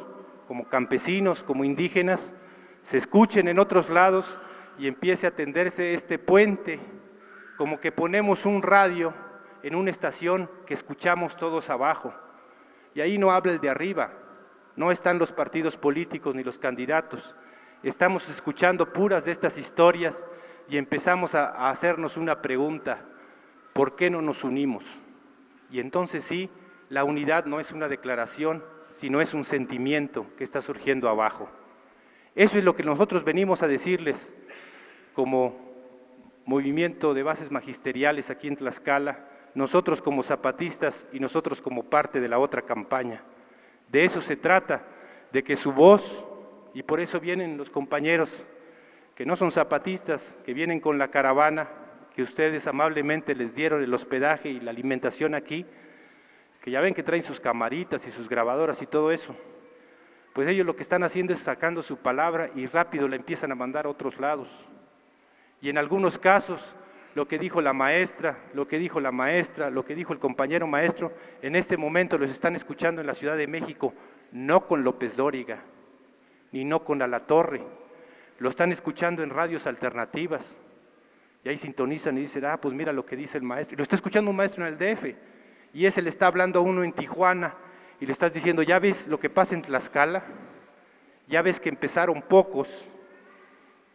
como 0.47 0.67
campesinos, 0.69 1.43
como 1.43 1.65
indígenas, 1.65 2.33
se 2.81 2.97
escuchen 2.97 3.47
en 3.47 3.59
otros 3.59 3.91
lados 3.91 4.39
y 4.79 4.87
empiece 4.87 5.27
a 5.27 5.35
tenderse 5.35 5.93
este 5.93 6.17
puente, 6.17 6.79
como 7.57 7.79
que 7.79 7.91
ponemos 7.91 8.47
un 8.47 8.63
radio 8.63 9.13
en 9.63 9.75
una 9.75 9.91
estación 9.91 10.49
que 10.65 10.73
escuchamos 10.73 11.37
todos 11.37 11.69
abajo. 11.69 12.13
Y 12.93 13.01
ahí 13.01 13.17
no 13.17 13.31
habla 13.31 13.51
el 13.51 13.59
de 13.59 13.69
arriba, 13.69 14.11
no 14.75 14.91
están 14.91 15.19
los 15.19 15.31
partidos 15.31 15.77
políticos 15.77 16.35
ni 16.35 16.43
los 16.43 16.57
candidatos. 16.57 17.35
Estamos 17.83 18.27
escuchando 18.29 18.91
puras 18.91 19.25
de 19.25 19.31
estas 19.31 19.57
historias 19.57 20.25
y 20.67 20.77
empezamos 20.77 21.35
a, 21.35 21.47
a 21.47 21.69
hacernos 21.69 22.17
una 22.17 22.41
pregunta, 22.41 23.05
¿por 23.73 23.95
qué 23.95 24.09
no 24.09 24.21
nos 24.21 24.43
unimos? 24.43 24.83
Y 25.69 25.79
entonces 25.79 26.23
sí, 26.23 26.49
la 26.89 27.03
unidad 27.03 27.45
no 27.45 27.59
es 27.59 27.71
una 27.71 27.87
declaración, 27.87 28.63
sino 28.91 29.21
es 29.21 29.33
un 29.33 29.43
sentimiento 29.43 30.25
que 30.37 30.43
está 30.43 30.61
surgiendo 30.61 31.09
abajo. 31.09 31.49
Eso 32.35 32.57
es 32.57 32.63
lo 32.63 32.75
que 32.75 32.83
nosotros 32.83 33.23
venimos 33.23 33.63
a 33.63 33.67
decirles 33.67 34.33
como 35.13 35.67
movimiento 36.45 37.13
de 37.13 37.23
bases 37.23 37.51
magisteriales 37.51 38.29
aquí 38.29 38.47
en 38.47 38.55
Tlaxcala, 38.55 39.25
nosotros 39.57 40.03
como 40.03 40.21
zapatistas 40.21 41.07
y 41.11 41.19
nosotros 41.19 41.63
como 41.63 41.83
parte 41.83 42.19
de 42.19 42.27
la 42.27 42.37
otra 42.37 42.61
campaña. 42.61 43.23
De 43.89 44.05
eso 44.05 44.21
se 44.21 44.35
trata, 44.35 44.83
de 45.31 45.43
que 45.43 45.55
su 45.55 45.71
voz, 45.71 46.23
y 46.75 46.83
por 46.83 46.99
eso 46.99 47.19
vienen 47.19 47.57
los 47.57 47.71
compañeros 47.71 48.45
que 49.15 49.25
no 49.25 49.35
son 49.35 49.51
zapatistas, 49.51 50.37
que 50.45 50.53
vienen 50.53 50.79
con 50.79 50.99
la 50.99 51.07
caravana, 51.07 51.67
que 52.15 52.21
ustedes 52.21 52.67
amablemente 52.67 53.33
les 53.33 53.55
dieron 53.55 53.81
el 53.81 53.91
hospedaje 53.95 54.49
y 54.49 54.59
la 54.59 54.69
alimentación 54.69 55.33
aquí, 55.33 55.65
que 56.61 56.69
ya 56.69 56.79
ven 56.79 56.93
que 56.93 57.01
traen 57.01 57.23
sus 57.23 57.39
camaritas 57.39 58.05
y 58.05 58.11
sus 58.11 58.29
grabadoras 58.29 58.79
y 58.83 58.85
todo 58.85 59.11
eso. 59.11 59.35
Pues 60.33 60.47
ellos 60.49 60.67
lo 60.67 60.75
que 60.75 60.83
están 60.83 61.01
haciendo 61.01 61.33
es 61.33 61.39
sacando 61.39 61.81
su 61.81 61.97
palabra 61.97 62.51
y 62.53 62.67
rápido 62.67 63.07
la 63.07 63.15
empiezan 63.15 63.51
a 63.51 63.55
mandar 63.55 63.87
a 63.87 63.89
otros 63.89 64.19
lados. 64.19 64.49
Y 65.61 65.69
en 65.69 65.79
algunos 65.79 66.19
casos, 66.19 66.75
lo 67.17 67.27
que 67.27 67.39
dijo 67.39 67.61
la 67.61 67.73
maestra, 67.73 68.37
lo 68.53 68.67
que 68.67 68.77
dijo 68.77 68.99
la 68.99 69.11
maestra, 69.11 69.71
lo 69.71 69.83
que 69.83 69.95
dijo 69.95 70.13
el 70.13 70.19
compañero 70.19 70.67
maestro, 70.67 71.11
en 71.41 71.55
este 71.55 71.75
momento 71.75 72.15
los 72.19 72.29
están 72.29 72.55
escuchando 72.55 73.01
en 73.01 73.07
la 73.07 73.15
Ciudad 73.15 73.35
de 73.35 73.47
México, 73.47 73.91
no 74.31 74.67
con 74.67 74.83
López 74.83 75.15
Dóriga, 75.15 75.63
ni 76.51 76.63
no 76.63 76.83
con 76.83 76.99
La 76.99 77.19
Torre, 77.21 77.63
lo 78.37 78.49
están 78.49 78.71
escuchando 78.71 79.23
en 79.23 79.31
radios 79.31 79.65
alternativas. 79.65 80.45
Y 81.43 81.49
ahí 81.49 81.57
sintonizan 81.57 82.19
y 82.19 82.21
dicen, 82.21 82.45
ah, 82.45 82.61
pues 82.61 82.75
mira 82.75 82.93
lo 82.93 83.03
que 83.03 83.15
dice 83.15 83.39
el 83.39 83.43
maestro. 83.43 83.73
Y 83.73 83.77
lo 83.77 83.83
está 83.83 83.95
escuchando 83.95 84.29
un 84.29 84.37
maestro 84.37 84.67
en 84.67 84.73
el 84.73 84.77
DF. 84.77 85.15
Y 85.73 85.87
ese 85.87 86.03
le 86.03 86.09
está 86.09 86.27
hablando 86.27 86.59
a 86.59 86.61
uno 86.61 86.83
en 86.83 86.93
Tijuana 86.93 87.55
y 87.99 88.05
le 88.05 88.11
estás 88.11 88.31
diciendo, 88.31 88.61
ya 88.61 88.77
ves 88.77 89.07
lo 89.07 89.19
que 89.19 89.31
pasa 89.31 89.55
en 89.55 89.63
Tlaxcala, 89.63 90.21
ya 91.27 91.41
ves 91.41 91.59
que 91.59 91.69
empezaron 91.69 92.21
pocos, 92.21 92.87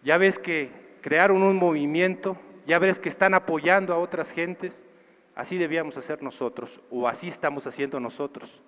ya 0.03 0.19
ves 0.19 0.41
que 0.41 0.71
crearon 1.01 1.45
un 1.45 1.57
movimiento, 1.57 2.37
ya 2.67 2.79
ves 2.79 2.99
que 2.99 3.09
están 3.09 3.35
apoyando 3.35 3.93
a 3.93 3.99
otras 3.99 4.31
gentes, 4.31 4.87
así 5.35 5.59
debíamos 5.59 5.97
hacer 5.97 6.23
nosotros, 6.23 6.81
o 6.91 7.09
así 7.09 7.29
estamos 7.29 7.67
haciendo 7.67 7.99
nosotros. 8.01 8.63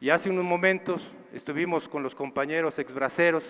Y 0.00 0.10
hace 0.10 0.30
unos 0.30 0.44
momentos 0.44 1.12
estuvimos 1.32 1.88
con 1.88 2.02
los 2.02 2.14
compañeros 2.14 2.78
exbraceros 2.78 3.44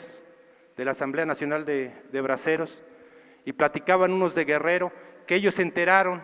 de 0.76 0.84
la 0.84 0.92
Asamblea 0.92 1.26
Nacional 1.26 1.64
de, 1.64 1.92
de 2.10 2.20
Braceros 2.20 2.82
y 3.44 3.52
platicaban 3.52 4.12
unos 4.12 4.34
de 4.34 4.44
Guerrero 4.44 4.92
que 5.26 5.34
ellos 5.34 5.56
se 5.56 5.62
enteraron 5.62 6.22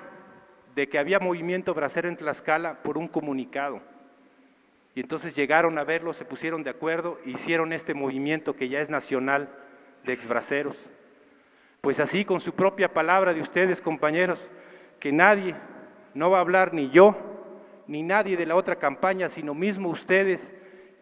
de 0.74 0.88
que 0.88 0.98
había 0.98 1.20
movimiento 1.20 1.74
bracero 1.74 2.09
en 2.09 2.16
Tlaxcala 2.16 2.83
por 2.83 2.98
un 2.98 3.09
comunicado. 3.09 3.80
Y 4.94 5.00
entonces 5.00 5.35
llegaron 5.35 5.76
a 5.78 5.85
verlo, 5.85 6.12
se 6.14 6.24
pusieron 6.24 6.62
de 6.62 6.70
acuerdo, 6.70 7.18
e 7.24 7.30
hicieron 7.30 7.72
este 7.72 7.94
movimiento 7.94 8.54
que 8.54 8.68
ya 8.68 8.80
es 8.80 8.90
nacional 8.90 9.48
de 10.04 10.12
exbraceros. 10.12 10.76
Pues 11.85 12.01
así 12.01 12.25
con 12.25 12.40
su 12.40 12.55
propia 12.55 12.94
palabra 12.94 13.35
de 13.35 13.42
ustedes, 13.42 13.83
compañeros, 13.83 14.49
que 14.99 15.12
nadie, 15.12 15.55
no 16.14 16.31
va 16.31 16.38
a 16.38 16.40
hablar 16.40 16.73
ni 16.73 16.88
yo, 16.88 17.14
ni 17.87 18.03
nadie 18.03 18.38
de 18.38 18.47
la 18.47 18.57
otra 18.57 18.77
campaña, 18.77 19.29
sino 19.29 19.53
mismo 19.53 19.90
ustedes, 19.90 20.55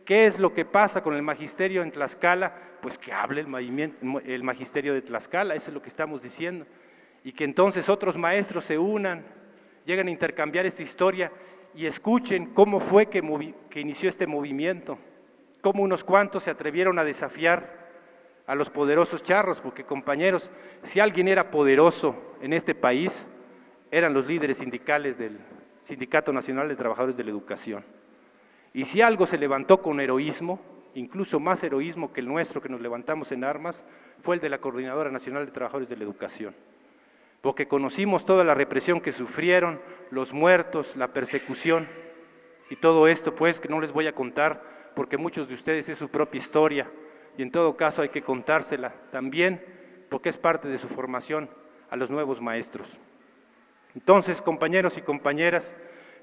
qué 0.05 0.27
es 0.27 0.41
lo 0.41 0.53
que 0.53 0.65
pasa 0.65 1.01
con 1.01 1.15
el 1.15 1.23
magisterio 1.23 1.85
en 1.85 1.93
Tlaxcala, 1.93 2.53
pues 2.81 2.99
que 2.99 3.13
hable 3.13 3.43
el, 3.43 3.93
el 4.27 4.43
magisterio 4.43 4.93
de 4.93 5.03
Tlaxcala, 5.03 5.55
eso 5.55 5.71
es 5.71 5.75
lo 5.75 5.81
que 5.81 5.89
estamos 5.89 6.21
diciendo. 6.21 6.67
Y 7.23 7.31
que 7.31 7.45
entonces 7.45 7.89
otros 7.89 8.19
maestros 8.19 8.65
se 8.65 8.77
unan, 8.77 9.25
lleguen 9.87 10.09
a 10.09 10.11
intercambiar 10.11 10.67
esta 10.67 10.83
historia 10.83 11.31
y 11.77 11.87
escuchen 11.87 12.47
cómo 12.47 12.81
fue 12.81 13.07
que, 13.07 13.23
que 13.71 13.79
inició 13.79 14.09
este 14.09 14.27
movimiento, 14.27 14.99
cómo 15.61 15.85
unos 15.85 16.03
cuantos 16.03 16.43
se 16.43 16.51
atrevieron 16.51 16.99
a 16.99 17.05
desafiar 17.05 17.82
a 18.47 18.55
los 18.55 18.71
poderosos 18.71 19.23
charros, 19.23 19.61
porque 19.61 19.85
compañeros, 19.85 20.51
si 20.83 21.01
alguien 21.01 21.29
era 21.29 21.51
poderoso 21.51 22.17
en 22.41 22.53
este 22.53 22.75
país, 22.75 23.29
eran 23.91 24.15
los 24.15 24.27
líderes 24.27 24.59
sindicales 24.59 25.19
del 25.19 25.39
Sindicato 25.81 26.33
Nacional 26.33 26.69
de 26.69 26.77
Trabajadores 26.77 27.17
de 27.17 27.25
la 27.25 27.31
Educación. 27.31 27.85
Y 28.75 28.85
si 28.85 29.03
algo 29.03 29.27
se 29.27 29.39
levantó 29.39 29.83
con 29.83 30.01
heroísmo, 30.01 30.61
incluso 30.95 31.41
más 31.41 31.63
heroísmo 31.63 32.13
que 32.13 32.21
el 32.21 32.29
nuestro 32.29 32.61
que 32.61 32.69
nos 32.69 32.81
levantamos 32.81 33.33
en 33.33 33.45
armas, 33.45 33.85
fue 34.23 34.37
el 34.37 34.41
de 34.41 34.49
la 34.49 34.59
Coordinadora 34.59 35.11
Nacional 35.11 35.45
de 35.45 35.53
Trabajadores 35.53 35.89
de 35.89 35.97
la 35.97 36.05
Educación. 36.05 36.55
Porque 37.41 37.67
conocimos 37.67 38.25
toda 38.25 38.45
la 38.45 38.55
represión 38.55 39.01
que 39.01 39.13
sufrieron, 39.13 39.81
los 40.11 40.33
muertos, 40.33 40.97
la 40.97 41.09
persecución 41.09 41.89
y 42.71 42.77
todo 42.77 43.09
esto, 43.09 43.35
pues 43.35 43.61
que 43.61 43.69
no 43.69 43.81
les 43.81 43.93
voy 43.93 44.07
a 44.07 44.15
contar, 44.15 44.63
porque 44.95 45.17
muchos 45.17 45.49
de 45.49 45.55
ustedes 45.55 45.89
es 45.89 45.99
su 45.99 46.09
propia 46.09 46.39
historia, 46.39 46.89
y 47.37 47.43
en 47.43 47.51
todo 47.51 47.77
caso 47.77 48.03
hay 48.03 48.11
que 48.11 48.23
contársela 48.23 48.93
también 49.11 49.65
porque 50.11 50.29
es 50.29 50.39
parte 50.39 50.69
de 50.69 50.79
su 50.79 50.89
formación 50.89 51.49
a 51.91 51.97
los 51.97 52.11
nuevos 52.11 52.41
maestros. 52.41 52.99
Entonces, 53.95 54.41
compañeros 54.43 54.97
y 54.99 55.03
compañeras, 55.03 55.77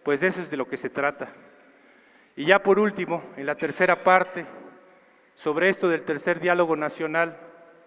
pues 0.04 0.24
eso 0.24 0.41
es 0.41 0.50
de 0.50 0.58
lo 0.58 0.67
que 0.67 0.78
se 0.78 0.89
trata. 0.89 1.30
Y 2.36 2.45
ya 2.45 2.63
por 2.63 2.80
último, 2.80 3.24
en 3.38 3.45
la 3.45 3.56
tercera 3.56 4.04
parte, 4.04 4.45
sobre 5.36 5.69
esto 5.69 5.88
del 5.88 6.04
tercer 6.04 6.39
diálogo 6.39 6.76
nacional, 6.76 7.38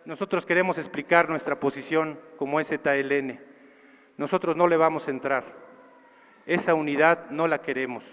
nosotros 0.04 0.46
queremos 0.46 0.78
explicar 0.78 1.28
nuestra 1.28 1.61
posición 1.61 2.18
como 2.37 2.62
ZLN. 2.62 3.40
Nosotros 4.16 4.56
no 4.56 4.66
le 4.66 4.76
vamos 4.76 5.06
a 5.06 5.11
entrar. 5.11 5.44
Esa 6.46 6.74
unidad 6.74 7.30
no 7.30 7.46
la 7.46 7.62
queremos. 7.62 8.04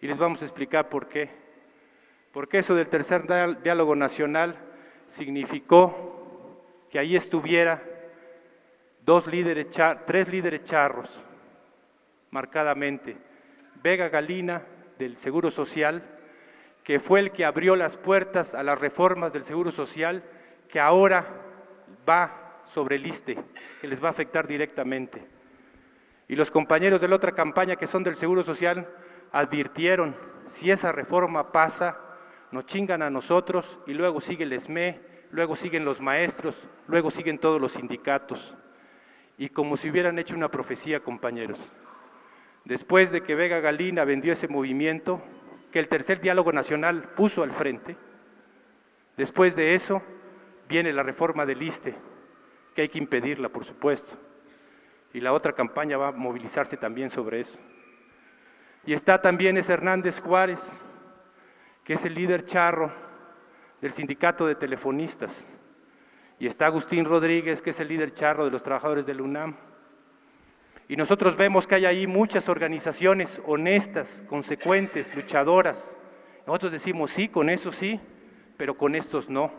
Y 0.00 0.06
les 0.06 0.18
vamos 0.18 0.42
a 0.42 0.44
explicar 0.44 0.88
por 0.88 1.08
qué 1.08 1.30
porque 2.38 2.58
eso 2.58 2.76
del 2.76 2.86
tercer 2.86 3.24
diálogo 3.64 3.96
nacional 3.96 4.54
significó 5.08 6.62
que 6.88 7.00
ahí 7.00 7.16
estuviera 7.16 7.82
dos 9.04 9.26
líderes, 9.26 9.68
tres 10.06 10.28
líderes 10.28 10.62
charros, 10.62 11.10
marcadamente. 12.30 13.16
Vega 13.82 14.08
Galina, 14.08 14.62
del 15.00 15.16
Seguro 15.16 15.50
Social, 15.50 16.00
que 16.84 17.00
fue 17.00 17.18
el 17.18 17.32
que 17.32 17.44
abrió 17.44 17.74
las 17.74 17.96
puertas 17.96 18.54
a 18.54 18.62
las 18.62 18.80
reformas 18.80 19.32
del 19.32 19.42
Seguro 19.42 19.72
Social, 19.72 20.22
que 20.68 20.78
ahora 20.78 21.26
va 22.08 22.62
sobre 22.66 22.94
el 22.94 23.06
ISTE, 23.08 23.36
que 23.80 23.88
les 23.88 24.00
va 24.00 24.06
a 24.06 24.12
afectar 24.12 24.46
directamente. 24.46 25.26
Y 26.28 26.36
los 26.36 26.52
compañeros 26.52 27.00
de 27.00 27.08
la 27.08 27.16
otra 27.16 27.32
campaña 27.32 27.74
que 27.74 27.88
son 27.88 28.04
del 28.04 28.14
Seguro 28.14 28.44
Social 28.44 28.86
advirtieron, 29.32 30.14
si 30.50 30.70
esa 30.70 30.92
reforma 30.92 31.50
pasa, 31.50 32.04
nos 32.50 32.66
chingan 32.66 33.02
a 33.02 33.10
nosotros 33.10 33.78
y 33.86 33.94
luego 33.94 34.20
sigue 34.20 34.44
el 34.44 34.52
ESME, 34.52 35.00
luego 35.30 35.56
siguen 35.56 35.84
los 35.84 36.00
maestros, 36.00 36.68
luego 36.86 37.10
siguen 37.10 37.38
todos 37.38 37.60
los 37.60 37.72
sindicatos. 37.72 38.54
Y 39.36 39.50
como 39.50 39.76
si 39.76 39.90
hubieran 39.90 40.18
hecho 40.18 40.34
una 40.34 40.50
profecía, 40.50 41.00
compañeros. 41.00 41.60
Después 42.64 43.10
de 43.10 43.22
que 43.22 43.34
Vega 43.34 43.60
Galina 43.60 44.04
vendió 44.04 44.32
ese 44.32 44.48
movimiento, 44.48 45.22
que 45.70 45.78
el 45.78 45.88
tercer 45.88 46.20
diálogo 46.20 46.52
nacional 46.52 47.02
puso 47.14 47.42
al 47.42 47.52
frente, 47.52 47.96
después 49.16 49.54
de 49.54 49.74
eso 49.74 50.02
viene 50.68 50.92
la 50.92 51.02
reforma 51.02 51.46
del 51.46 51.62
ISTE, 51.62 51.94
que 52.74 52.82
hay 52.82 52.88
que 52.88 52.98
impedirla, 52.98 53.48
por 53.48 53.64
supuesto. 53.64 54.16
Y 55.12 55.20
la 55.20 55.32
otra 55.32 55.52
campaña 55.52 55.96
va 55.96 56.08
a 56.08 56.12
movilizarse 56.12 56.76
también 56.76 57.10
sobre 57.10 57.40
eso. 57.40 57.58
Y 58.84 58.92
está 58.92 59.20
también 59.20 59.56
ese 59.56 59.72
Hernández 59.72 60.20
Juárez, 60.20 60.70
que 61.88 61.94
es 61.94 62.04
el 62.04 62.12
líder 62.12 62.44
charro 62.44 62.92
del 63.80 63.92
sindicato 63.92 64.46
de 64.46 64.54
telefonistas. 64.54 65.32
Y 66.38 66.46
está 66.46 66.66
Agustín 66.66 67.06
Rodríguez, 67.06 67.62
que 67.62 67.70
es 67.70 67.80
el 67.80 67.88
líder 67.88 68.12
charro 68.12 68.44
de 68.44 68.50
los 68.50 68.62
trabajadores 68.62 69.06
del 69.06 69.22
UNAM. 69.22 69.56
Y 70.86 70.96
nosotros 70.96 71.34
vemos 71.34 71.66
que 71.66 71.76
hay 71.76 71.86
ahí 71.86 72.06
muchas 72.06 72.50
organizaciones 72.50 73.40
honestas, 73.46 74.22
consecuentes, 74.28 75.16
luchadoras. 75.16 75.96
Nosotros 76.46 76.72
decimos 76.72 77.10
sí, 77.10 77.28
con 77.28 77.48
eso 77.48 77.72
sí, 77.72 77.98
pero 78.58 78.76
con 78.76 78.94
estos 78.94 79.30
no. 79.30 79.50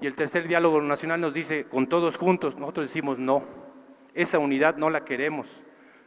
Y 0.00 0.06
el 0.06 0.14
tercer 0.14 0.46
diálogo 0.46 0.80
nacional 0.80 1.20
nos 1.20 1.34
dice, 1.34 1.64
con 1.64 1.88
todos 1.88 2.18
juntos, 2.18 2.56
nosotros 2.56 2.86
decimos 2.86 3.18
no. 3.18 3.42
Esa 4.14 4.38
unidad 4.38 4.76
no 4.76 4.90
la 4.90 5.04
queremos. 5.04 5.48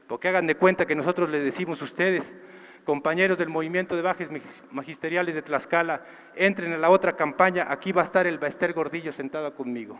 Porque 0.07 0.29
hagan 0.29 0.47
de 0.47 0.55
cuenta 0.55 0.85
que 0.85 0.95
nosotros 0.95 1.29
les 1.29 1.43
decimos 1.43 1.81
a 1.81 1.83
ustedes, 1.83 2.37
compañeros 2.83 3.37
del 3.37 3.49
movimiento 3.49 3.95
de 3.95 4.01
bajes 4.01 4.29
magisteriales 4.71 5.35
de 5.35 5.41
Tlaxcala, 5.41 6.01
entren 6.35 6.73
a 6.73 6.77
la 6.77 6.89
otra 6.89 7.15
campaña, 7.15 7.67
aquí 7.69 7.91
va 7.91 8.01
a 8.01 8.05
estar 8.05 8.27
el 8.27 8.37
Baester 8.37 8.73
Gordillo 8.73 9.11
sentado 9.11 9.53
conmigo. 9.55 9.99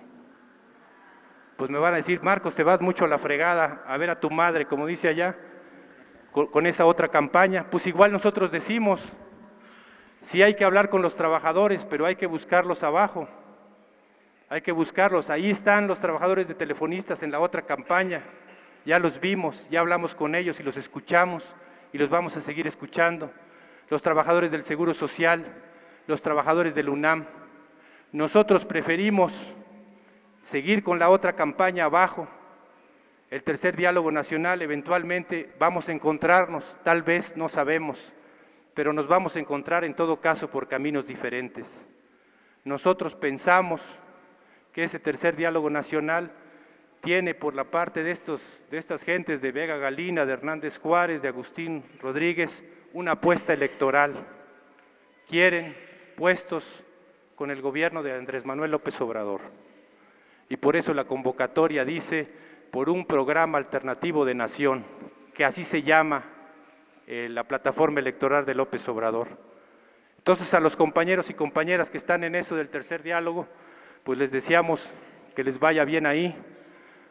Pues 1.58 1.70
me 1.70 1.80
van 1.80 1.94
a 1.94 1.98
decir, 1.98 2.22
Marcos, 2.22 2.56
te 2.56 2.64
vas 2.64 2.82
mucho 2.82 3.06
a 3.06 3.08
la 3.08 3.18
fregada 3.18 3.84
a 3.88 3.98
ver 3.98 4.10
a 4.10 4.20
tu 4.20 4.30
madre, 4.30 4.66
como 4.66 4.86
dice 4.86 5.08
allá, 5.08 5.36
con, 6.32 6.48
con 6.48 6.66
esa 6.66 6.86
otra 6.86 7.08
campaña. 7.08 7.68
Pues 7.70 7.88
igual 7.88 8.12
nosotros 8.12 8.52
decimos, 8.52 9.02
sí 10.22 10.42
hay 10.42 10.56
que 10.56 10.66
hablar 10.66 10.90
con 10.90 11.02
los 11.02 11.16
trabajadores, 11.16 11.86
pero 11.86 12.06
hay 12.06 12.16
que 12.16 12.26
buscarlos 12.26 12.84
abajo. 12.84 13.30
Hay 14.50 14.62
que 14.62 14.72
buscarlos. 14.72 15.30
Ahí 15.30 15.52
están 15.52 15.88
los 15.88 16.00
trabajadores 16.00 16.48
de 16.48 16.56
telefonistas 16.56 17.24
en 17.24 17.32
la 17.32 17.40
otra 17.40 17.62
campaña. 17.62 18.24
Ya 18.86 19.00
los 19.00 19.20
vimos, 19.20 19.68
ya 19.70 19.80
hablamos 19.80 20.16
con 20.16 20.36
ellos 20.36 20.60
y 20.60 20.64
los 20.64 20.76
escuchamos 20.76 21.56
y 21.94 21.98
los 22.00 22.10
vamos 22.10 22.36
a 22.36 22.42
seguir 22.42 22.68
escuchando. 22.68 23.32
Los 23.90 24.02
trabajadores 24.02 24.52
del 24.52 24.64
Seguro 24.64 24.94
Social, 24.94 25.46
los 26.08 26.22
trabajadores 26.22 26.76
del 26.76 26.90
UNAM. 26.90 27.26
Nosotros 28.12 28.66
preferimos 28.66 29.32
seguir 30.42 30.84
con 30.84 31.00
la 31.00 31.10
otra 31.10 31.34
campaña 31.34 31.86
abajo. 31.86 32.28
El 33.30 33.44
tercer 33.44 33.76
diálogo 33.76 34.12
nacional, 34.12 34.62
eventualmente 34.62 35.54
vamos 35.60 35.88
a 35.88 35.92
encontrarnos, 35.92 36.78
tal 36.84 37.04
vez 37.04 37.38
no 37.38 37.48
sabemos, 37.48 38.14
pero 38.74 38.92
nos 38.92 39.08
vamos 39.08 39.36
a 39.36 39.40
encontrar 39.40 39.84
en 39.84 39.96
todo 39.96 40.20
caso 40.20 40.50
por 40.50 40.68
caminos 40.68 41.08
diferentes. 41.08 41.68
Nosotros 42.64 43.16
pensamos 43.16 43.82
que 44.72 44.84
ese 44.84 45.00
tercer 45.00 45.36
diálogo 45.36 45.70
nacional 45.70 46.32
tiene 47.04 47.36
por 47.36 47.54
la 47.54 47.66
parte 47.66 48.02
de, 48.02 48.12
estos, 48.12 48.42
de 48.72 48.78
estas 48.78 49.04
gentes 49.04 49.42
de 49.42 49.52
Vega 49.52 49.76
Galina, 49.76 50.26
de 50.26 50.34
Hernández 50.34 50.80
Juárez, 50.80 51.22
de 51.22 51.28
Agustín 51.28 51.84
Rodríguez, 52.02 52.64
una 52.94 53.12
apuesta 53.12 53.52
electoral. 53.52 54.26
Quieren 55.28 55.76
puestos 56.16 56.66
con 57.36 57.52
el 57.52 57.62
gobierno 57.62 58.04
de 58.04 58.14
Andrés 58.14 58.46
Manuel 58.46 58.72
López 58.72 59.00
Obrador. 59.02 59.42
Y 60.48 60.56
por 60.56 60.78
eso 60.78 60.94
la 60.94 61.04
convocatoria 61.04 61.84
dice, 61.84 62.26
por 62.72 62.90
un 62.90 63.06
programa 63.06 63.58
alternativo 63.58 64.24
de 64.24 64.36
nación, 64.36 64.86
que 65.34 65.44
así 65.44 65.66
se 65.66 65.82
llama 65.82 66.24
eh, 67.06 67.28
la 67.30 67.44
plataforma 67.44 68.00
electoral 68.00 68.46
de 68.46 68.56
López 68.56 68.88
Obrador. 68.88 69.28
Entonces 70.20 70.54
a 70.54 70.62
los 70.62 70.78
compañeros 70.78 71.30
y 71.30 71.34
compañeras 71.34 71.92
que 71.92 71.98
están 71.98 72.24
en 72.24 72.36
eso 72.36 72.56
del 72.56 72.70
tercer 72.70 73.04
diálogo, 73.04 73.46
pues 74.06 74.18
les 74.18 74.32
deseamos 74.32 74.90
que 75.36 75.44
les 75.44 75.60
vaya 75.60 75.84
bien 75.84 76.06
ahí, 76.06 76.34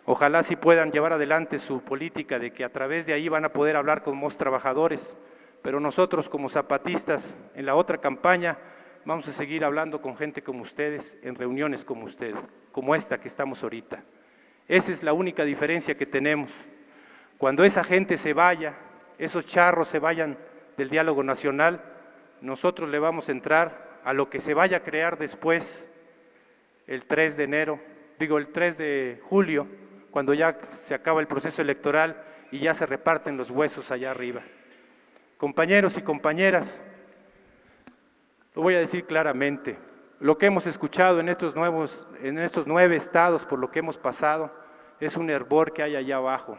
Ojalá 0.05 0.43
sí 0.43 0.57
puedan 0.57 0.91
llevar 0.91 1.13
adelante 1.13 1.59
su 1.59 1.83
política 1.83 2.39
de 2.39 2.53
que 2.53 2.65
a 2.65 2.73
través 2.73 3.07
de 3.07 3.13
ahí 3.13 3.29
van 3.29 3.45
a 3.45 3.53
poder 3.53 3.77
hablar 3.77 4.03
con 4.03 4.21
más 4.21 4.37
trabajadores, 4.37 5.17
pero 5.63 5.79
nosotros 5.79 6.29
como 6.29 6.49
zapatistas 6.49 7.37
en 7.55 7.67
la 7.67 7.77
otra 7.77 7.99
campaña 7.99 8.59
vamos 9.05 9.29
a 9.29 9.33
seguir 9.33 9.65
hablando 9.65 10.03
con 10.03 10.17
gente 10.17 10.43
como 10.43 10.63
ustedes, 10.63 11.17
en 11.23 11.37
reuniones 11.37 11.85
como 11.85 12.05
ustedes, 12.05 12.39
como 12.73 12.95
esta 12.97 13.21
que 13.21 13.29
estamos 13.29 13.63
ahorita. 13.63 14.03
Esa 14.67 14.91
es 14.91 15.03
la 15.05 15.13
única 15.13 15.45
diferencia 15.45 15.97
que 15.97 16.07
tenemos. 16.07 16.51
Cuando 17.39 17.65
esa 17.65 17.85
gente 17.85 18.17
se 18.17 18.33
vaya, 18.33 18.75
esos 19.19 19.47
charros 19.47 19.89
se 19.89 20.01
vayan 20.01 20.37
del 20.77 20.89
diálogo 20.89 21.23
nacional, 21.23 21.81
nosotros 22.41 22.89
le 22.91 22.99
vamos 22.99 23.29
a 23.29 23.33
entrar 23.33 24.01
a 24.05 24.13
lo 24.13 24.29
que 24.29 24.41
se 24.41 24.55
vaya 24.55 24.79
a 24.79 24.83
crear 24.83 25.17
después, 25.17 25.89
el 26.89 27.07
3 27.07 27.37
de 27.37 27.45
enero, 27.45 27.81
digo 28.19 28.39
el 28.39 28.49
3 28.49 28.79
de 28.79 29.21
julio, 29.25 29.69
cuando 30.13 30.35
ya 30.35 30.57
se 30.83 30.95
acaba 30.95 31.21
el 31.21 31.27
proceso 31.27 31.63
electoral 31.63 32.23
y 32.53 32.61
ya 32.61 32.75
se 32.75 32.87
reparten 32.87 33.39
los 33.39 33.51
huesos 33.51 33.91
allá 33.91 34.11
arriba. 34.11 34.43
Compañeros 35.39 35.97
y 35.97 36.03
compañeras, 36.03 36.83
lo 38.55 38.63
voy 38.63 38.75
a 38.75 38.79
decir 38.79 39.07
claramente, 39.07 39.79
lo 40.21 40.39
que 40.39 40.47
hemos 40.47 40.67
escuchado 40.67 41.19
en 41.19 41.31
estos, 41.31 41.57
nuevos, 41.57 42.07
en 42.21 42.39
estos 42.39 42.67
nueve 42.67 42.95
estados 42.95 43.45
por 43.47 43.59
lo 43.59 43.71
que 43.71 43.81
hemos 43.81 43.97
pasado 43.97 44.53
es 45.01 45.17
un 45.17 45.31
hervor 45.31 45.73
que 45.73 45.83
hay 45.83 45.97
allá 45.97 46.17
abajo. 46.17 46.59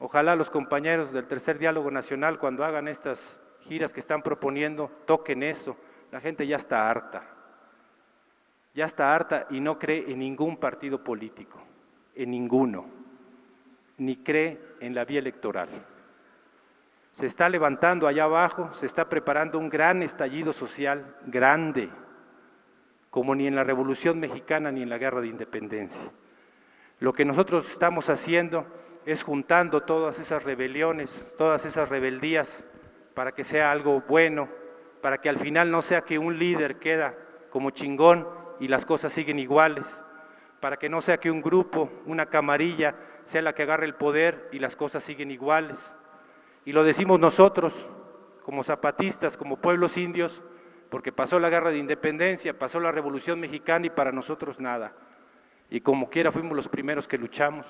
Ojalá 0.00 0.34
los 0.34 0.50
compañeros 0.50 1.12
del 1.12 1.26
tercer 1.26 1.58
diálogo 1.58 1.90
nacional 1.90 2.38
cuando 2.38 2.64
hagan 2.64 2.88
estas 2.88 3.40
giras 3.60 3.94
que 3.94 4.00
están 4.00 4.22
proponiendo 4.22 4.90
toquen 5.06 5.42
eso. 5.42 5.76
La 6.10 6.20
gente 6.20 6.46
ya 6.46 6.56
está 6.56 6.90
harta. 6.90 7.22
Ya 8.74 8.84
está 8.84 9.14
harta 9.14 9.46
y 9.48 9.60
no 9.60 9.78
cree 9.78 10.10
en 10.10 10.18
ningún 10.18 10.58
partido 10.58 11.02
político 11.02 11.66
en 12.16 12.30
ninguno, 12.30 12.86
ni 13.98 14.16
cree 14.16 14.58
en 14.80 14.94
la 14.94 15.04
vía 15.04 15.20
electoral. 15.20 15.68
Se 17.12 17.26
está 17.26 17.48
levantando 17.48 18.06
allá 18.06 18.24
abajo, 18.24 18.70
se 18.74 18.86
está 18.86 19.08
preparando 19.08 19.58
un 19.58 19.68
gran 19.68 20.02
estallido 20.02 20.52
social, 20.52 21.16
grande, 21.26 21.88
como 23.10 23.34
ni 23.34 23.46
en 23.46 23.54
la 23.54 23.64
Revolución 23.64 24.20
Mexicana 24.20 24.70
ni 24.70 24.82
en 24.82 24.90
la 24.90 24.98
Guerra 24.98 25.20
de 25.20 25.28
Independencia. 25.28 26.10
Lo 27.00 27.12
que 27.12 27.24
nosotros 27.24 27.70
estamos 27.70 28.10
haciendo 28.10 28.66
es 29.06 29.22
juntando 29.22 29.82
todas 29.82 30.18
esas 30.18 30.44
rebeliones, 30.44 31.26
todas 31.38 31.64
esas 31.64 31.88
rebeldías, 31.88 32.64
para 33.14 33.32
que 33.32 33.44
sea 33.44 33.70
algo 33.70 34.02
bueno, 34.08 34.48
para 35.00 35.18
que 35.18 35.28
al 35.28 35.38
final 35.38 35.70
no 35.70 35.80
sea 35.80 36.02
que 36.02 36.18
un 36.18 36.38
líder 36.38 36.76
queda 36.78 37.14
como 37.50 37.70
chingón 37.70 38.28
y 38.60 38.68
las 38.68 38.84
cosas 38.84 39.12
siguen 39.12 39.38
iguales, 39.38 40.04
para 40.60 40.76
que 40.76 40.88
no 40.88 41.00
sea 41.00 41.18
que 41.18 41.30
un 41.30 41.42
grupo, 41.42 41.90
una 42.06 42.26
camarilla, 42.26 42.94
sea 43.22 43.42
la 43.42 43.54
que 43.54 43.62
agarre 43.62 43.86
el 43.86 43.94
poder 43.94 44.48
y 44.52 44.58
las 44.58 44.76
cosas 44.76 45.02
siguen 45.04 45.30
iguales. 45.30 45.78
Y 46.64 46.72
lo 46.72 46.84
decimos 46.84 47.20
nosotros, 47.20 47.74
como 48.42 48.62
zapatistas, 48.62 49.36
como 49.36 49.56
pueblos 49.56 49.96
indios, 49.96 50.42
porque 50.90 51.12
pasó 51.12 51.38
la 51.38 51.50
guerra 51.50 51.70
de 51.70 51.78
independencia, 51.78 52.58
pasó 52.58 52.80
la 52.80 52.92
revolución 52.92 53.40
mexicana 53.40 53.86
y 53.86 53.90
para 53.90 54.12
nosotros 54.12 54.60
nada. 54.60 54.92
Y 55.68 55.80
como 55.80 56.08
quiera 56.08 56.30
fuimos 56.30 56.56
los 56.56 56.68
primeros 56.68 57.08
que 57.08 57.18
luchamos. 57.18 57.66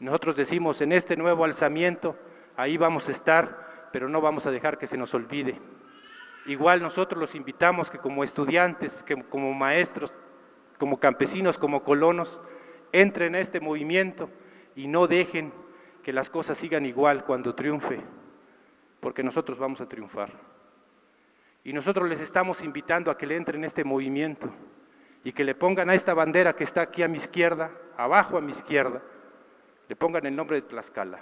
Nosotros 0.00 0.34
decimos, 0.34 0.80
en 0.80 0.92
este 0.92 1.16
nuevo 1.16 1.44
alzamiento, 1.44 2.16
ahí 2.56 2.76
vamos 2.76 3.08
a 3.08 3.12
estar, 3.12 3.88
pero 3.92 4.08
no 4.08 4.20
vamos 4.20 4.46
a 4.46 4.50
dejar 4.50 4.78
que 4.78 4.86
se 4.86 4.96
nos 4.96 5.14
olvide. 5.14 5.60
Igual 6.46 6.82
nosotros 6.82 7.20
los 7.20 7.34
invitamos 7.34 7.90
que 7.90 7.98
como 7.98 8.24
estudiantes, 8.24 9.04
que 9.04 9.22
como 9.24 9.52
maestros, 9.52 10.12
como 10.82 10.98
campesinos, 10.98 11.58
como 11.58 11.84
colonos, 11.84 12.40
entren 12.90 13.36
a 13.36 13.38
este 13.38 13.60
movimiento 13.60 14.28
y 14.74 14.88
no 14.88 15.06
dejen 15.06 15.52
que 16.02 16.12
las 16.12 16.28
cosas 16.28 16.58
sigan 16.58 16.84
igual 16.86 17.24
cuando 17.24 17.54
triunfe, 17.54 18.00
porque 18.98 19.22
nosotros 19.22 19.60
vamos 19.60 19.80
a 19.80 19.88
triunfar. 19.88 20.32
Y 21.62 21.72
nosotros 21.72 22.08
les 22.08 22.20
estamos 22.20 22.64
invitando 22.64 23.12
a 23.12 23.16
que 23.16 23.28
le 23.28 23.36
entren 23.36 23.60
en 23.60 23.66
este 23.66 23.84
movimiento 23.84 24.52
y 25.22 25.30
que 25.30 25.44
le 25.44 25.54
pongan 25.54 25.88
a 25.88 25.94
esta 25.94 26.14
bandera 26.14 26.56
que 26.56 26.64
está 26.64 26.80
aquí 26.80 27.04
a 27.04 27.08
mi 27.08 27.18
izquierda, 27.18 27.70
abajo 27.96 28.36
a 28.36 28.40
mi 28.40 28.50
izquierda, 28.50 29.02
le 29.88 29.94
pongan 29.94 30.26
el 30.26 30.34
nombre 30.34 30.56
de 30.56 30.62
Tlaxcala 30.66 31.20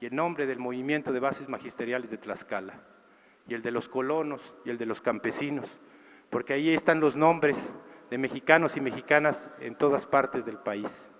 y 0.00 0.06
el 0.06 0.16
nombre 0.16 0.46
del 0.46 0.58
movimiento 0.58 1.12
de 1.12 1.20
bases 1.20 1.48
magisteriales 1.48 2.10
de 2.10 2.18
Tlaxcala 2.18 2.74
y 3.46 3.54
el 3.54 3.62
de 3.62 3.70
los 3.70 3.88
colonos 3.88 4.52
y 4.64 4.70
el 4.70 4.78
de 4.78 4.86
los 4.86 5.00
campesinos, 5.00 5.78
porque 6.28 6.54
ahí 6.54 6.74
están 6.74 6.98
los 6.98 7.14
nombres 7.14 7.72
de 8.10 8.18
mexicanos 8.18 8.76
y 8.76 8.80
mexicanas 8.80 9.50
en 9.60 9.74
todas 9.74 10.06
partes 10.06 10.44
del 10.44 10.56
país. 10.58 11.10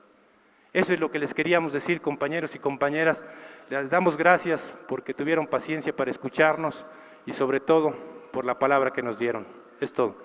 Eso 0.72 0.92
es 0.92 1.00
lo 1.00 1.10
que 1.10 1.18
les 1.18 1.34
queríamos 1.34 1.72
decir, 1.72 2.00
compañeros 2.00 2.54
y 2.54 2.58
compañeras. 2.58 3.24
Les 3.70 3.90
damos 3.90 4.16
gracias 4.16 4.78
porque 4.86 5.14
tuvieron 5.14 5.46
paciencia 5.46 5.94
para 5.94 6.10
escucharnos 6.10 6.86
y 7.26 7.32
sobre 7.32 7.60
todo 7.60 7.94
por 8.32 8.44
la 8.44 8.58
palabra 8.58 8.92
que 8.92 9.02
nos 9.02 9.18
dieron. 9.18 9.46
Es 9.80 9.92
todo. 9.92 10.16